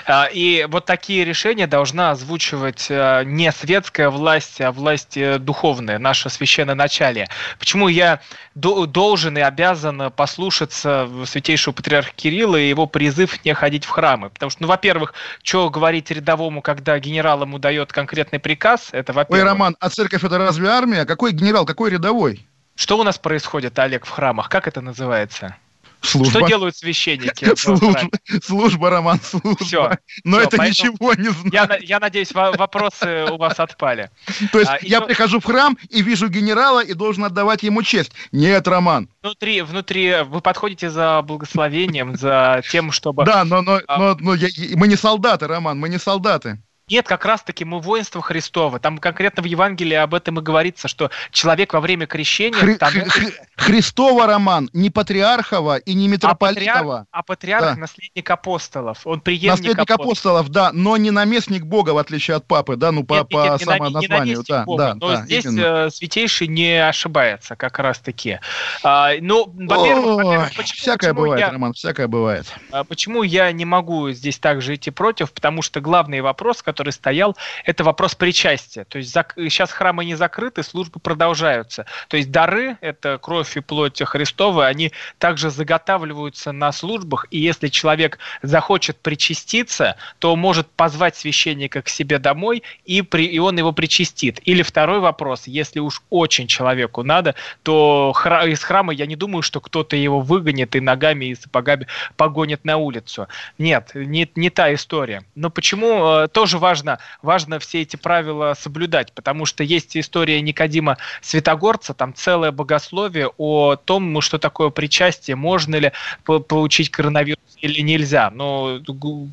[0.05, 5.99] А, и вот такие решения должна озвучивать а, не светская власть, а власть э, духовная,
[5.99, 7.27] наше священное начале.
[7.59, 8.21] Почему я
[8.55, 14.29] должен и обязан послушаться святейшего патриарха Кирилла и его призыв не ходить в храмы?
[14.29, 15.13] Потому что, ну, во-первых,
[15.43, 19.45] что говорить рядовому, когда генерал ему дает конкретный приказ, это во-первых.
[19.45, 21.05] Ой, Роман, а церковь это разве армия?
[21.05, 22.45] Какой генерал, какой рядовой?
[22.75, 24.49] Что у нас происходит, Олег, в храмах?
[24.49, 25.55] Как это называется?
[26.01, 26.39] Служба.
[26.39, 27.55] Что делают священники?
[27.55, 28.09] Служба,
[28.43, 29.63] служба Роман, служба.
[29.63, 31.53] Все, Но все, это ничего не знает.
[31.53, 34.09] Я, я надеюсь, вопросы у вас отпали.
[34.51, 35.05] То есть а, я и...
[35.05, 38.11] прихожу в храм и вижу генерала и должен отдавать ему честь.
[38.31, 39.09] Нет, Роман.
[39.21, 43.23] Внутри, внутри вы подходите за благословением, за тем, чтобы...
[43.25, 43.97] Да, но, но, а...
[43.97, 46.61] но, но я, мы не солдаты, Роман, мы не солдаты.
[46.91, 48.77] Нет, как раз-таки мы воинство Христово.
[48.79, 52.59] Там конкретно в Евангелии об этом и говорится, что человек во время крещения...
[52.59, 52.93] Хри- там...
[52.93, 56.51] хри- Христово, Роман, не патриархова и не митрополитова.
[56.51, 57.75] А патриарх, а патриарх да.
[57.75, 58.99] наследник апостолов.
[59.05, 60.07] Он преемник Наследник апостолов.
[60.07, 63.37] апостолов, да, но не наместник Бога, в отличие от папы, да, ну по, нет, по
[63.37, 64.37] нет, самоназванию.
[64.39, 65.61] Не да, Бога, да, но да, здесь именно.
[65.61, 68.39] Э, святейший не ошибается как раз-таки.
[68.83, 72.45] А, ну, во-первых, почему, всякое почему бывает, я, Роман, всякое бывает.
[72.71, 75.31] А, почему я не могу здесь также идти против?
[75.31, 78.85] Потому что главный вопрос, который который стоял, это вопрос причастия.
[78.85, 81.85] То есть сейчас храмы не закрыты, службы продолжаются.
[82.07, 87.67] То есть дары, это кровь и плоть Христова, они также заготавливаются на службах, и если
[87.67, 93.71] человек захочет причаститься, то может позвать священника к себе домой, и, при, и он его
[93.71, 94.39] причастит.
[94.45, 99.43] Или второй вопрос, если уж очень человеку надо, то хра, из храма я не думаю,
[99.43, 101.85] что кто-то его выгонит и ногами и сапогами
[102.17, 103.27] погонит на улицу.
[103.59, 105.21] Нет, не, не та история.
[105.35, 110.97] Но почему э, тоже важно, важно все эти правила соблюдать, потому что есть история Никодима
[111.21, 115.91] Святогорца, там целое богословие о том, что такое причастие, можно ли
[116.23, 118.29] получить коронавирус или нельзя.
[118.31, 118.79] Но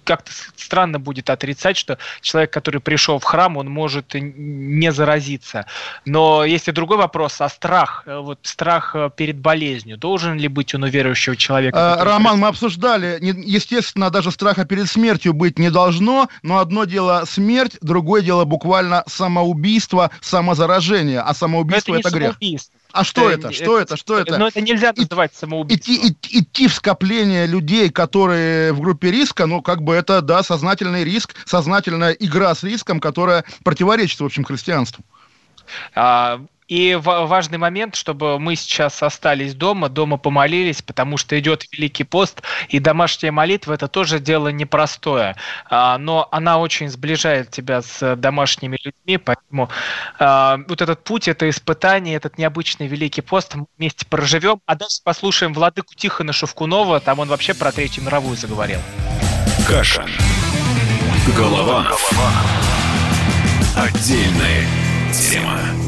[0.05, 5.66] как-то странно будет отрицать, что человек, который пришел в храм, он может не заразиться.
[6.05, 10.48] Но есть и другой вопрос, а страх, э, вот страх э, перед болезнью, должен ли
[10.48, 11.94] быть он у верующего человека?
[11.94, 17.17] А, Роман, мы обсуждали, естественно, даже страха перед смертью быть не должно, но одно дело
[17.26, 22.36] смерть, другое дело буквально самоубийство, самозаражение, а самоубийство это, это грех.
[22.92, 23.48] А что это?
[23.48, 23.52] это?
[23.52, 23.96] Что это?
[23.96, 24.38] Что это?
[24.38, 25.94] Но это нельзя называть самоубийством.
[25.94, 30.42] Идти, идти, идти в скопление людей, которые в группе риска, ну, как бы это, да,
[30.42, 35.04] сознательный риск, сознательная игра с риском, которая противоречит, в общем, христианству.
[35.94, 42.04] А, и важный момент, чтобы мы сейчас остались дома, дома помолились, потому что идет Великий
[42.04, 45.36] пост, и домашняя молитва– это тоже дело непростое,
[45.68, 49.70] а, но она очень сближает тебя с домашними людьми, поэтому
[50.18, 55.00] а, вот этот путь, это испытание, этот необычный Великий пост мы вместе проживем, а дальше
[55.02, 58.80] послушаем Владыку Тихона Шевкунова, там он вообще про Третью мировую заговорил.
[59.66, 60.06] Каша.
[61.36, 61.82] Голова.
[61.82, 62.32] Голова.
[63.76, 64.66] Отдельная
[65.12, 65.88] тема.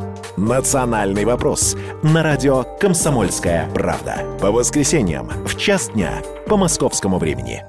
[0.41, 4.25] «Национальный вопрос» на радио «Комсомольская правда».
[4.41, 6.13] По воскресеньям в час дня
[6.47, 7.63] по московскому времени.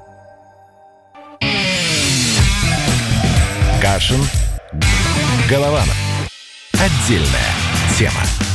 [3.82, 4.20] Кашин.
[5.50, 5.96] Голованов.
[6.72, 7.52] Отдельная
[7.98, 8.51] тема.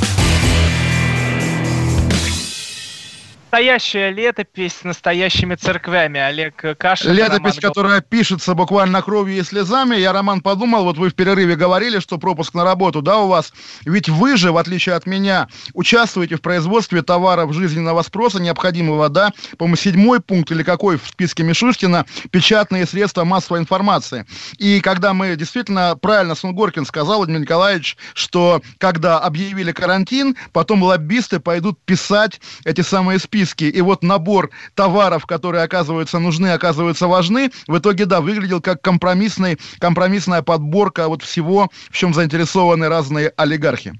[3.48, 6.20] Настоящая летопись с настоящими церквями.
[6.20, 7.14] Олег Кашин.
[7.14, 9.96] Летопись, Роман которая пишется буквально кровью и слезами.
[9.96, 13.54] Я, Роман, подумал, вот вы в перерыве говорили, что пропуск на работу, да, у вас?
[13.86, 19.32] Ведь вы же, в отличие от меня, участвуете в производстве товаров жизненного спроса, необходимого, да,
[19.58, 24.26] по-моему, седьмой пункт или какой в списке Мишустина, печатные средства массовой информации.
[24.58, 31.40] И когда мы действительно, правильно Сунгоркин сказал, Владимир Николаевич, что когда объявили карантин, потом лоббисты
[31.40, 37.52] пойдут писать эти самые списки списке, и вот набор товаров, которые оказываются нужны, оказываются важны,
[37.68, 43.94] в итоге, да, выглядел как компромиссный, компромиссная подборка вот всего, в чем заинтересованы разные олигархи.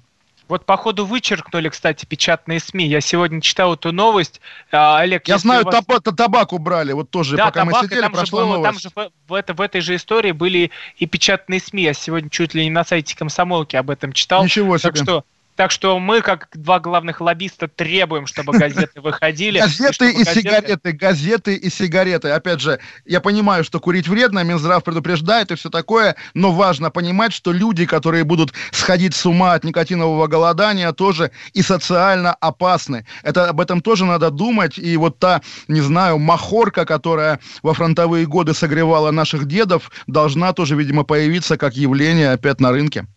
[0.48, 2.88] Вот, походу, вычеркнули, кстати, печатные СМИ.
[2.88, 4.40] Я сегодня читал эту новость.
[4.72, 5.76] А, Олег, Я знаю, вас...
[5.76, 8.64] табак, табак убрали, вот тоже, да, пока табак, мы сидели, там прошла было, новость.
[8.64, 11.84] Там же в, в, это, в этой же истории были и печатные СМИ.
[11.84, 14.46] Я сегодня чуть ли не на сайте комсомолки об этом читал.
[14.46, 14.94] Ничего себе.
[14.94, 15.26] Так что
[15.58, 19.60] так что мы, как два главных лоббиста, требуем, чтобы газеты выходили.
[19.68, 22.30] Газеты и сигареты, газеты и сигареты.
[22.30, 27.34] Опять же, я понимаю, что курить вредно, Минздрав предупреждает и все такое, но важно понимать,
[27.34, 33.08] что люди, которые будут сходить с ума от никотинового голодания, тоже и социально опасны.
[33.24, 34.78] Это об этом тоже надо думать.
[34.78, 40.76] И вот та, не знаю, махорка, которая во фронтовые годы согревала наших дедов, должна тоже,
[40.76, 43.08] видимо, появиться как явление опять на рынке.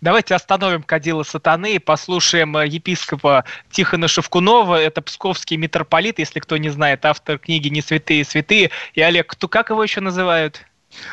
[0.00, 4.80] Давайте остановим кадила сатаны и послушаем э, епископа Тихона Шевкунова.
[4.80, 8.70] Это псковский митрополит, если кто не знает, автор книги «Не святые святые».
[8.94, 10.64] И Олег, кто, как его еще называют?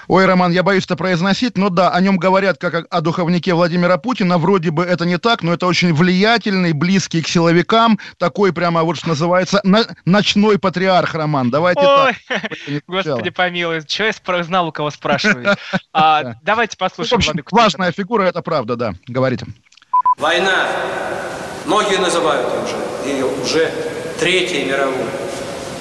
[0.08, 3.98] Ой, Роман, я боюсь это произносить, но да, о нем говорят как о духовнике Владимира
[3.98, 4.38] Путина.
[4.38, 8.98] Вроде бы это не так, но это очень влиятельный, близкий к силовикам, такой прямо вот
[8.98, 11.50] что называется на, ночной патриарх, Роман.
[11.50, 12.44] Давайте Ой, так.
[12.88, 15.56] Господи помилуй, что я знал, у кого спрашиваю.
[15.94, 17.22] А, давайте послушаем.
[17.36, 18.94] Ну, важная фигура, это правда, да.
[19.08, 19.48] Говорите.
[20.18, 20.68] Война.
[21.66, 23.72] Многие называют уже ее уже
[24.20, 25.06] Третьей мировой,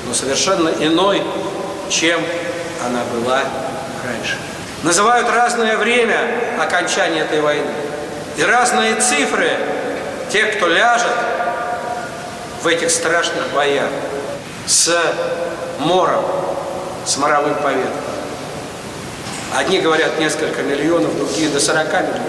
[0.07, 1.23] но совершенно иной,
[1.91, 2.21] чем
[2.85, 3.43] она была
[4.07, 4.37] раньше.
[4.83, 6.19] Называют разное время
[6.61, 7.71] окончания этой войны.
[8.37, 9.51] И разные цифры
[10.31, 11.07] тех, кто ляжет
[12.63, 13.89] в этих страшных боях
[14.67, 14.97] с
[15.79, 16.25] мором,
[17.05, 17.93] с моровым поветом.
[19.57, 22.21] Одни говорят несколько миллионов, другие до 40 миллионов.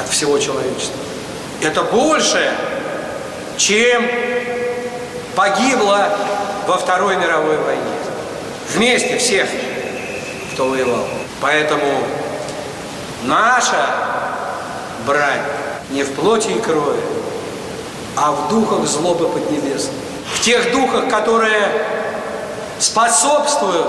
[0.00, 0.98] от всего человечества.
[1.60, 2.50] Это больше,
[3.56, 4.04] чем
[5.36, 6.08] погибло
[6.66, 7.82] во Второй мировой войне.
[8.74, 9.48] Вместе всех,
[10.52, 11.06] кто воевал.
[11.40, 12.02] Поэтому
[13.24, 13.86] наша
[15.06, 15.42] брань
[15.90, 17.00] не в плоти и крови,
[18.16, 19.94] а в духах злобы поднебесной.
[20.34, 21.86] В тех духах, которые
[22.78, 23.88] способствуют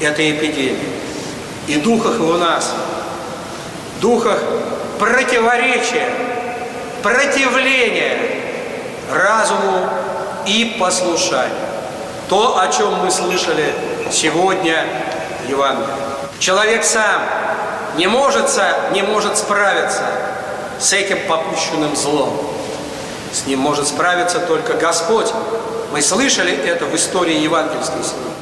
[0.00, 0.92] этой эпидемии.
[1.66, 2.72] И духах у нас.
[4.00, 4.40] Духах
[4.98, 6.08] противоречия,
[7.02, 8.16] противления
[9.12, 9.88] разуму
[10.46, 11.52] и послушанию.
[12.28, 13.72] То, о чем мы слышали
[14.12, 14.84] сегодня
[15.44, 15.88] в Евангелии.
[16.38, 17.22] Человек сам
[17.96, 18.48] не может,
[18.92, 20.02] не может справиться
[20.78, 22.32] с этим попущенным злом.
[23.32, 25.26] С ним может справиться только Господь.
[25.92, 28.37] Мы слышали это в истории евангельской семьи.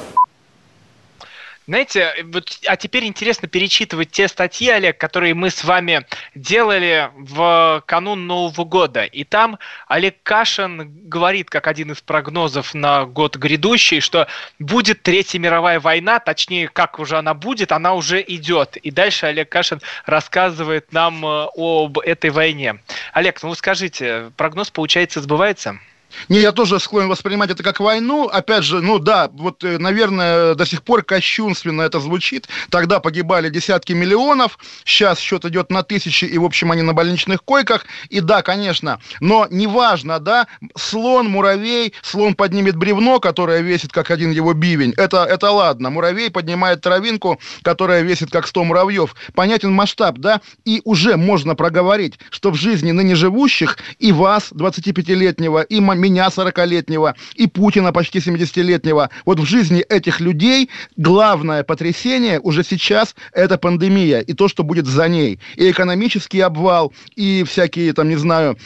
[1.66, 6.06] Знаете, вот, а теперь интересно перечитывать те статьи, Олег, которые мы с вами
[6.36, 9.02] делали в канун Нового года.
[9.02, 9.58] И там
[9.88, 14.28] Олег Кашин говорит, как один из прогнозов на год грядущий, что
[14.60, 18.76] будет Третья мировая война, точнее, как уже она будет, она уже идет.
[18.76, 22.76] И дальше Олег Кашин рассказывает нам э, об этой войне.
[23.12, 25.80] Олег, ну скажите, прогноз, получается, сбывается?
[26.28, 28.26] Не, я тоже склонен воспринимать это как войну.
[28.26, 32.48] Опять же, ну да, вот, э, наверное, до сих пор кощунственно это звучит.
[32.70, 37.42] Тогда погибали десятки миллионов, сейчас счет идет на тысячи, и, в общем, они на больничных
[37.42, 37.86] койках.
[38.08, 40.46] И да, конечно, но неважно, да,
[40.76, 44.94] слон, муравей, слон поднимет бревно, которое весит как один его бивень.
[44.96, 45.90] Это, это ладно.
[45.90, 49.14] Муравей поднимает травинку, которая весит как 100 муравьев.
[49.34, 50.40] Понятен масштаб, да?
[50.64, 57.14] И уже можно проговорить, что в жизни ныне живущих и вас, 25-летнего, и меня 40-летнего
[57.34, 59.10] и Путина почти 70-летнего.
[59.24, 64.86] Вот в жизни этих людей главное потрясение уже сейчас это пандемия и то, что будет
[64.86, 65.40] за ней.
[65.56, 68.56] И экономический обвал, и всякие там, не знаю,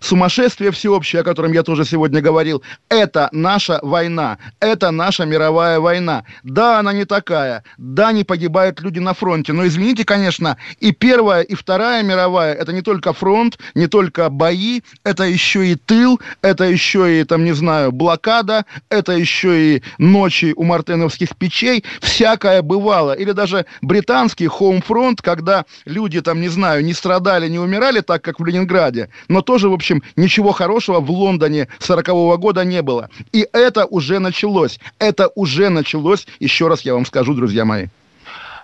[0.00, 6.24] сумасшествие всеобщее, о котором я тоже сегодня говорил, это наша война, это наша мировая война.
[6.42, 11.42] Да, она не такая, да, не погибают люди на фронте, но извините, конечно, и Первая,
[11.42, 16.64] и Вторая мировая, это не только фронт, не только бои, это еще и тыл, это
[16.64, 23.12] еще и, там, не знаю, блокада, это еще и ночи у мартеновских печей, всякое бывало.
[23.12, 28.22] Или даже британский home front, когда люди, там, не знаю, не страдали, не умирали так,
[28.22, 32.82] как в Ленинграде, но тоже, в общем, общем, ничего хорошего в Лондоне 40-го года не
[32.82, 33.08] было.
[33.32, 34.78] И это уже началось.
[34.98, 37.86] Это уже началось, еще раз я вам скажу, друзья мои.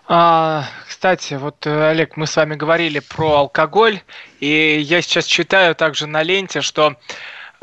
[0.06, 4.00] А, кстати, вот, э, Олег, мы с вами говорили про алкоголь,
[4.38, 6.96] и я сейчас читаю также на ленте, что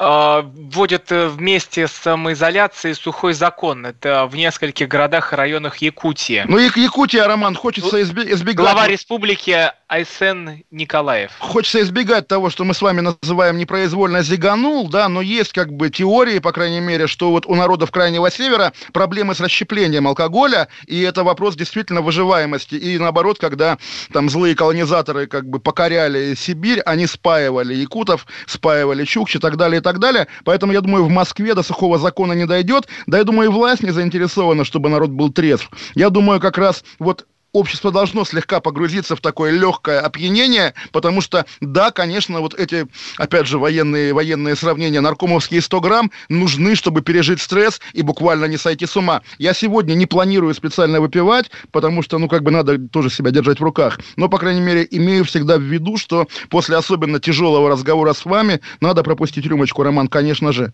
[0.03, 3.85] а, вводят э, вместе с самоизоляцией сухой закон.
[3.85, 6.43] Это в нескольких городах и районах Якутии.
[6.47, 8.55] Ну, Якутия, Роман, хочется избегать...
[8.55, 11.31] Глава республики Айсен Николаев.
[11.39, 15.89] Хочется избегать того, что мы с вами называем непроизвольно зиганул, да, но есть как бы
[15.89, 21.01] теории, по крайней мере, что вот у народов Крайнего Севера проблемы с расщеплением алкоголя, и
[21.01, 22.75] это вопрос действительно выживаемости.
[22.75, 23.77] И наоборот, когда
[24.13, 29.81] там злые колонизаторы как бы покоряли Сибирь, они спаивали якутов, спаивали чукчи и так далее,
[29.81, 30.27] и так далее.
[30.45, 32.87] Поэтому, я думаю, в Москве до сухого закона не дойдет.
[33.07, 35.69] Да, я думаю, и власть не заинтересована, чтобы народ был трезв.
[35.95, 41.45] Я думаю, как раз вот общество должно слегка погрузиться в такое легкое опьянение, потому что,
[41.59, 42.87] да, конечно, вот эти,
[43.17, 48.57] опять же, военные, военные сравнения, наркомовские 100 грамм нужны, чтобы пережить стресс и буквально не
[48.57, 49.21] сойти с ума.
[49.37, 53.59] Я сегодня не планирую специально выпивать, потому что, ну, как бы надо тоже себя держать
[53.59, 53.99] в руках.
[54.15, 58.61] Но, по крайней мере, имею всегда в виду, что после особенно тяжелого разговора с вами
[58.79, 60.73] надо пропустить рюмочку, Роман, конечно же.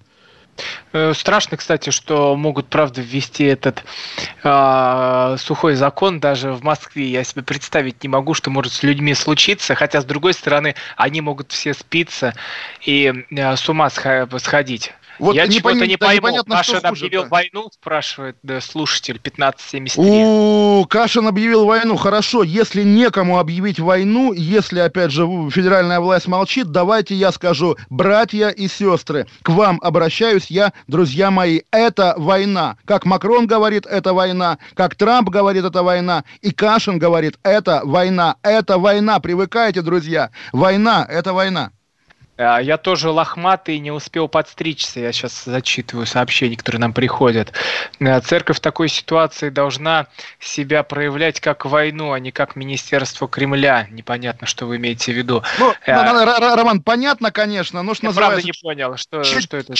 [0.93, 3.83] Э, страшно, кстати, что могут, правда, ввести этот
[4.43, 7.07] э, сухой закон даже в Москве.
[7.07, 9.75] Я себе представить не могу, что может с людьми случиться.
[9.75, 12.33] Хотя, с другой стороны, они могут все спиться
[12.85, 14.93] и э, с ума сходить.
[15.19, 16.27] Вот Я чего-то не пойму.
[16.27, 17.29] Непонятно, Кашин объявил да.
[17.29, 20.03] войну, спрашивает да, слушатель 1573.
[20.03, 21.95] У, Кашин объявил войну.
[21.95, 28.49] Хорошо, если некому объявить войну, если, опять же, федеральная власть молчит, давайте я скажу, братья
[28.49, 32.77] и сестры, к вам обращаюсь я, друзья мои, это война.
[32.85, 38.35] Как Макрон говорит, это война, как Трамп говорит, это война, и Кашин говорит, это война,
[38.43, 39.19] это война.
[39.19, 40.31] Привыкайте, друзья.
[40.51, 41.71] Война, это война.
[42.37, 44.99] А, я тоже лохматый, не успел подстричься.
[44.99, 47.51] Я сейчас зачитываю сообщения, которые нам приходят.
[47.99, 50.07] А, церковь в такой ситуации должна
[50.39, 53.87] себя проявлять как войну, а не как министерство Кремля.
[53.89, 55.43] Непонятно, что вы имеете в виду.
[55.59, 58.41] Ну, а, Роман, понятно, конечно, но что я называется...
[58.41, 59.73] правда не понял, что, что это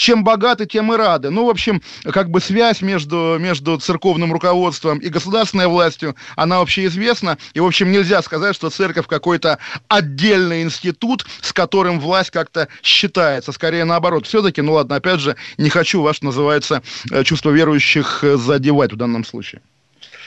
[0.00, 1.28] чем богаты, тем и рады.
[1.28, 6.86] Ну, в общем, как бы связь между, между церковным руководством и государственной властью, она вообще
[6.86, 7.36] известна.
[7.52, 13.52] И, в общем, нельзя сказать, что церковь какой-то отдельный институт, с которым власть как-то считается.
[13.52, 14.26] Скорее наоборот.
[14.26, 18.96] Все-таки, ну ладно, опять же, не хочу ваш, называется, э, чувство верующих э, задевать в
[18.96, 19.60] данном случае.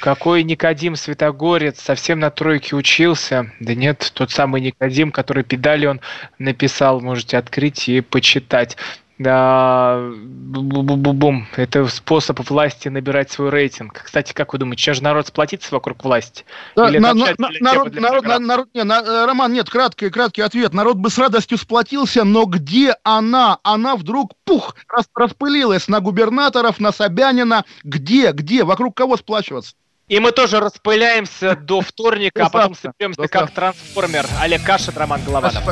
[0.03, 3.51] Какой Никодим Святогорец совсем на тройке учился?
[3.61, 6.01] Да нет, тот самый Никодим, который педали он
[6.39, 8.75] написал, можете открыть и почитать.
[9.23, 11.47] Да, бум-бум-бум.
[11.55, 14.01] Это способ власти набирать свой рейтинг.
[14.03, 16.43] Кстати, как вы думаете, сейчас же народ сплотится вокруг власти?
[16.75, 20.09] Да, Или на, на, на, народ, народ, на, народ, не, на, э, Роман, нет, краткий,
[20.09, 20.73] краткий ответ.
[20.73, 23.59] Народ бы с радостью сплотился, но где она?
[23.63, 27.63] Она вдруг, пух, рас, распылилась на губернаторов, на Собянина.
[27.85, 28.65] Где, где?
[28.65, 29.73] Вокруг кого сплачиваться?
[30.09, 34.25] И мы тоже распыляемся до вторника, а потом соберемся как трансформер.
[34.41, 35.63] Олег Кашин, Роман Голованов.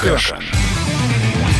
[0.00, 0.38] Кашин.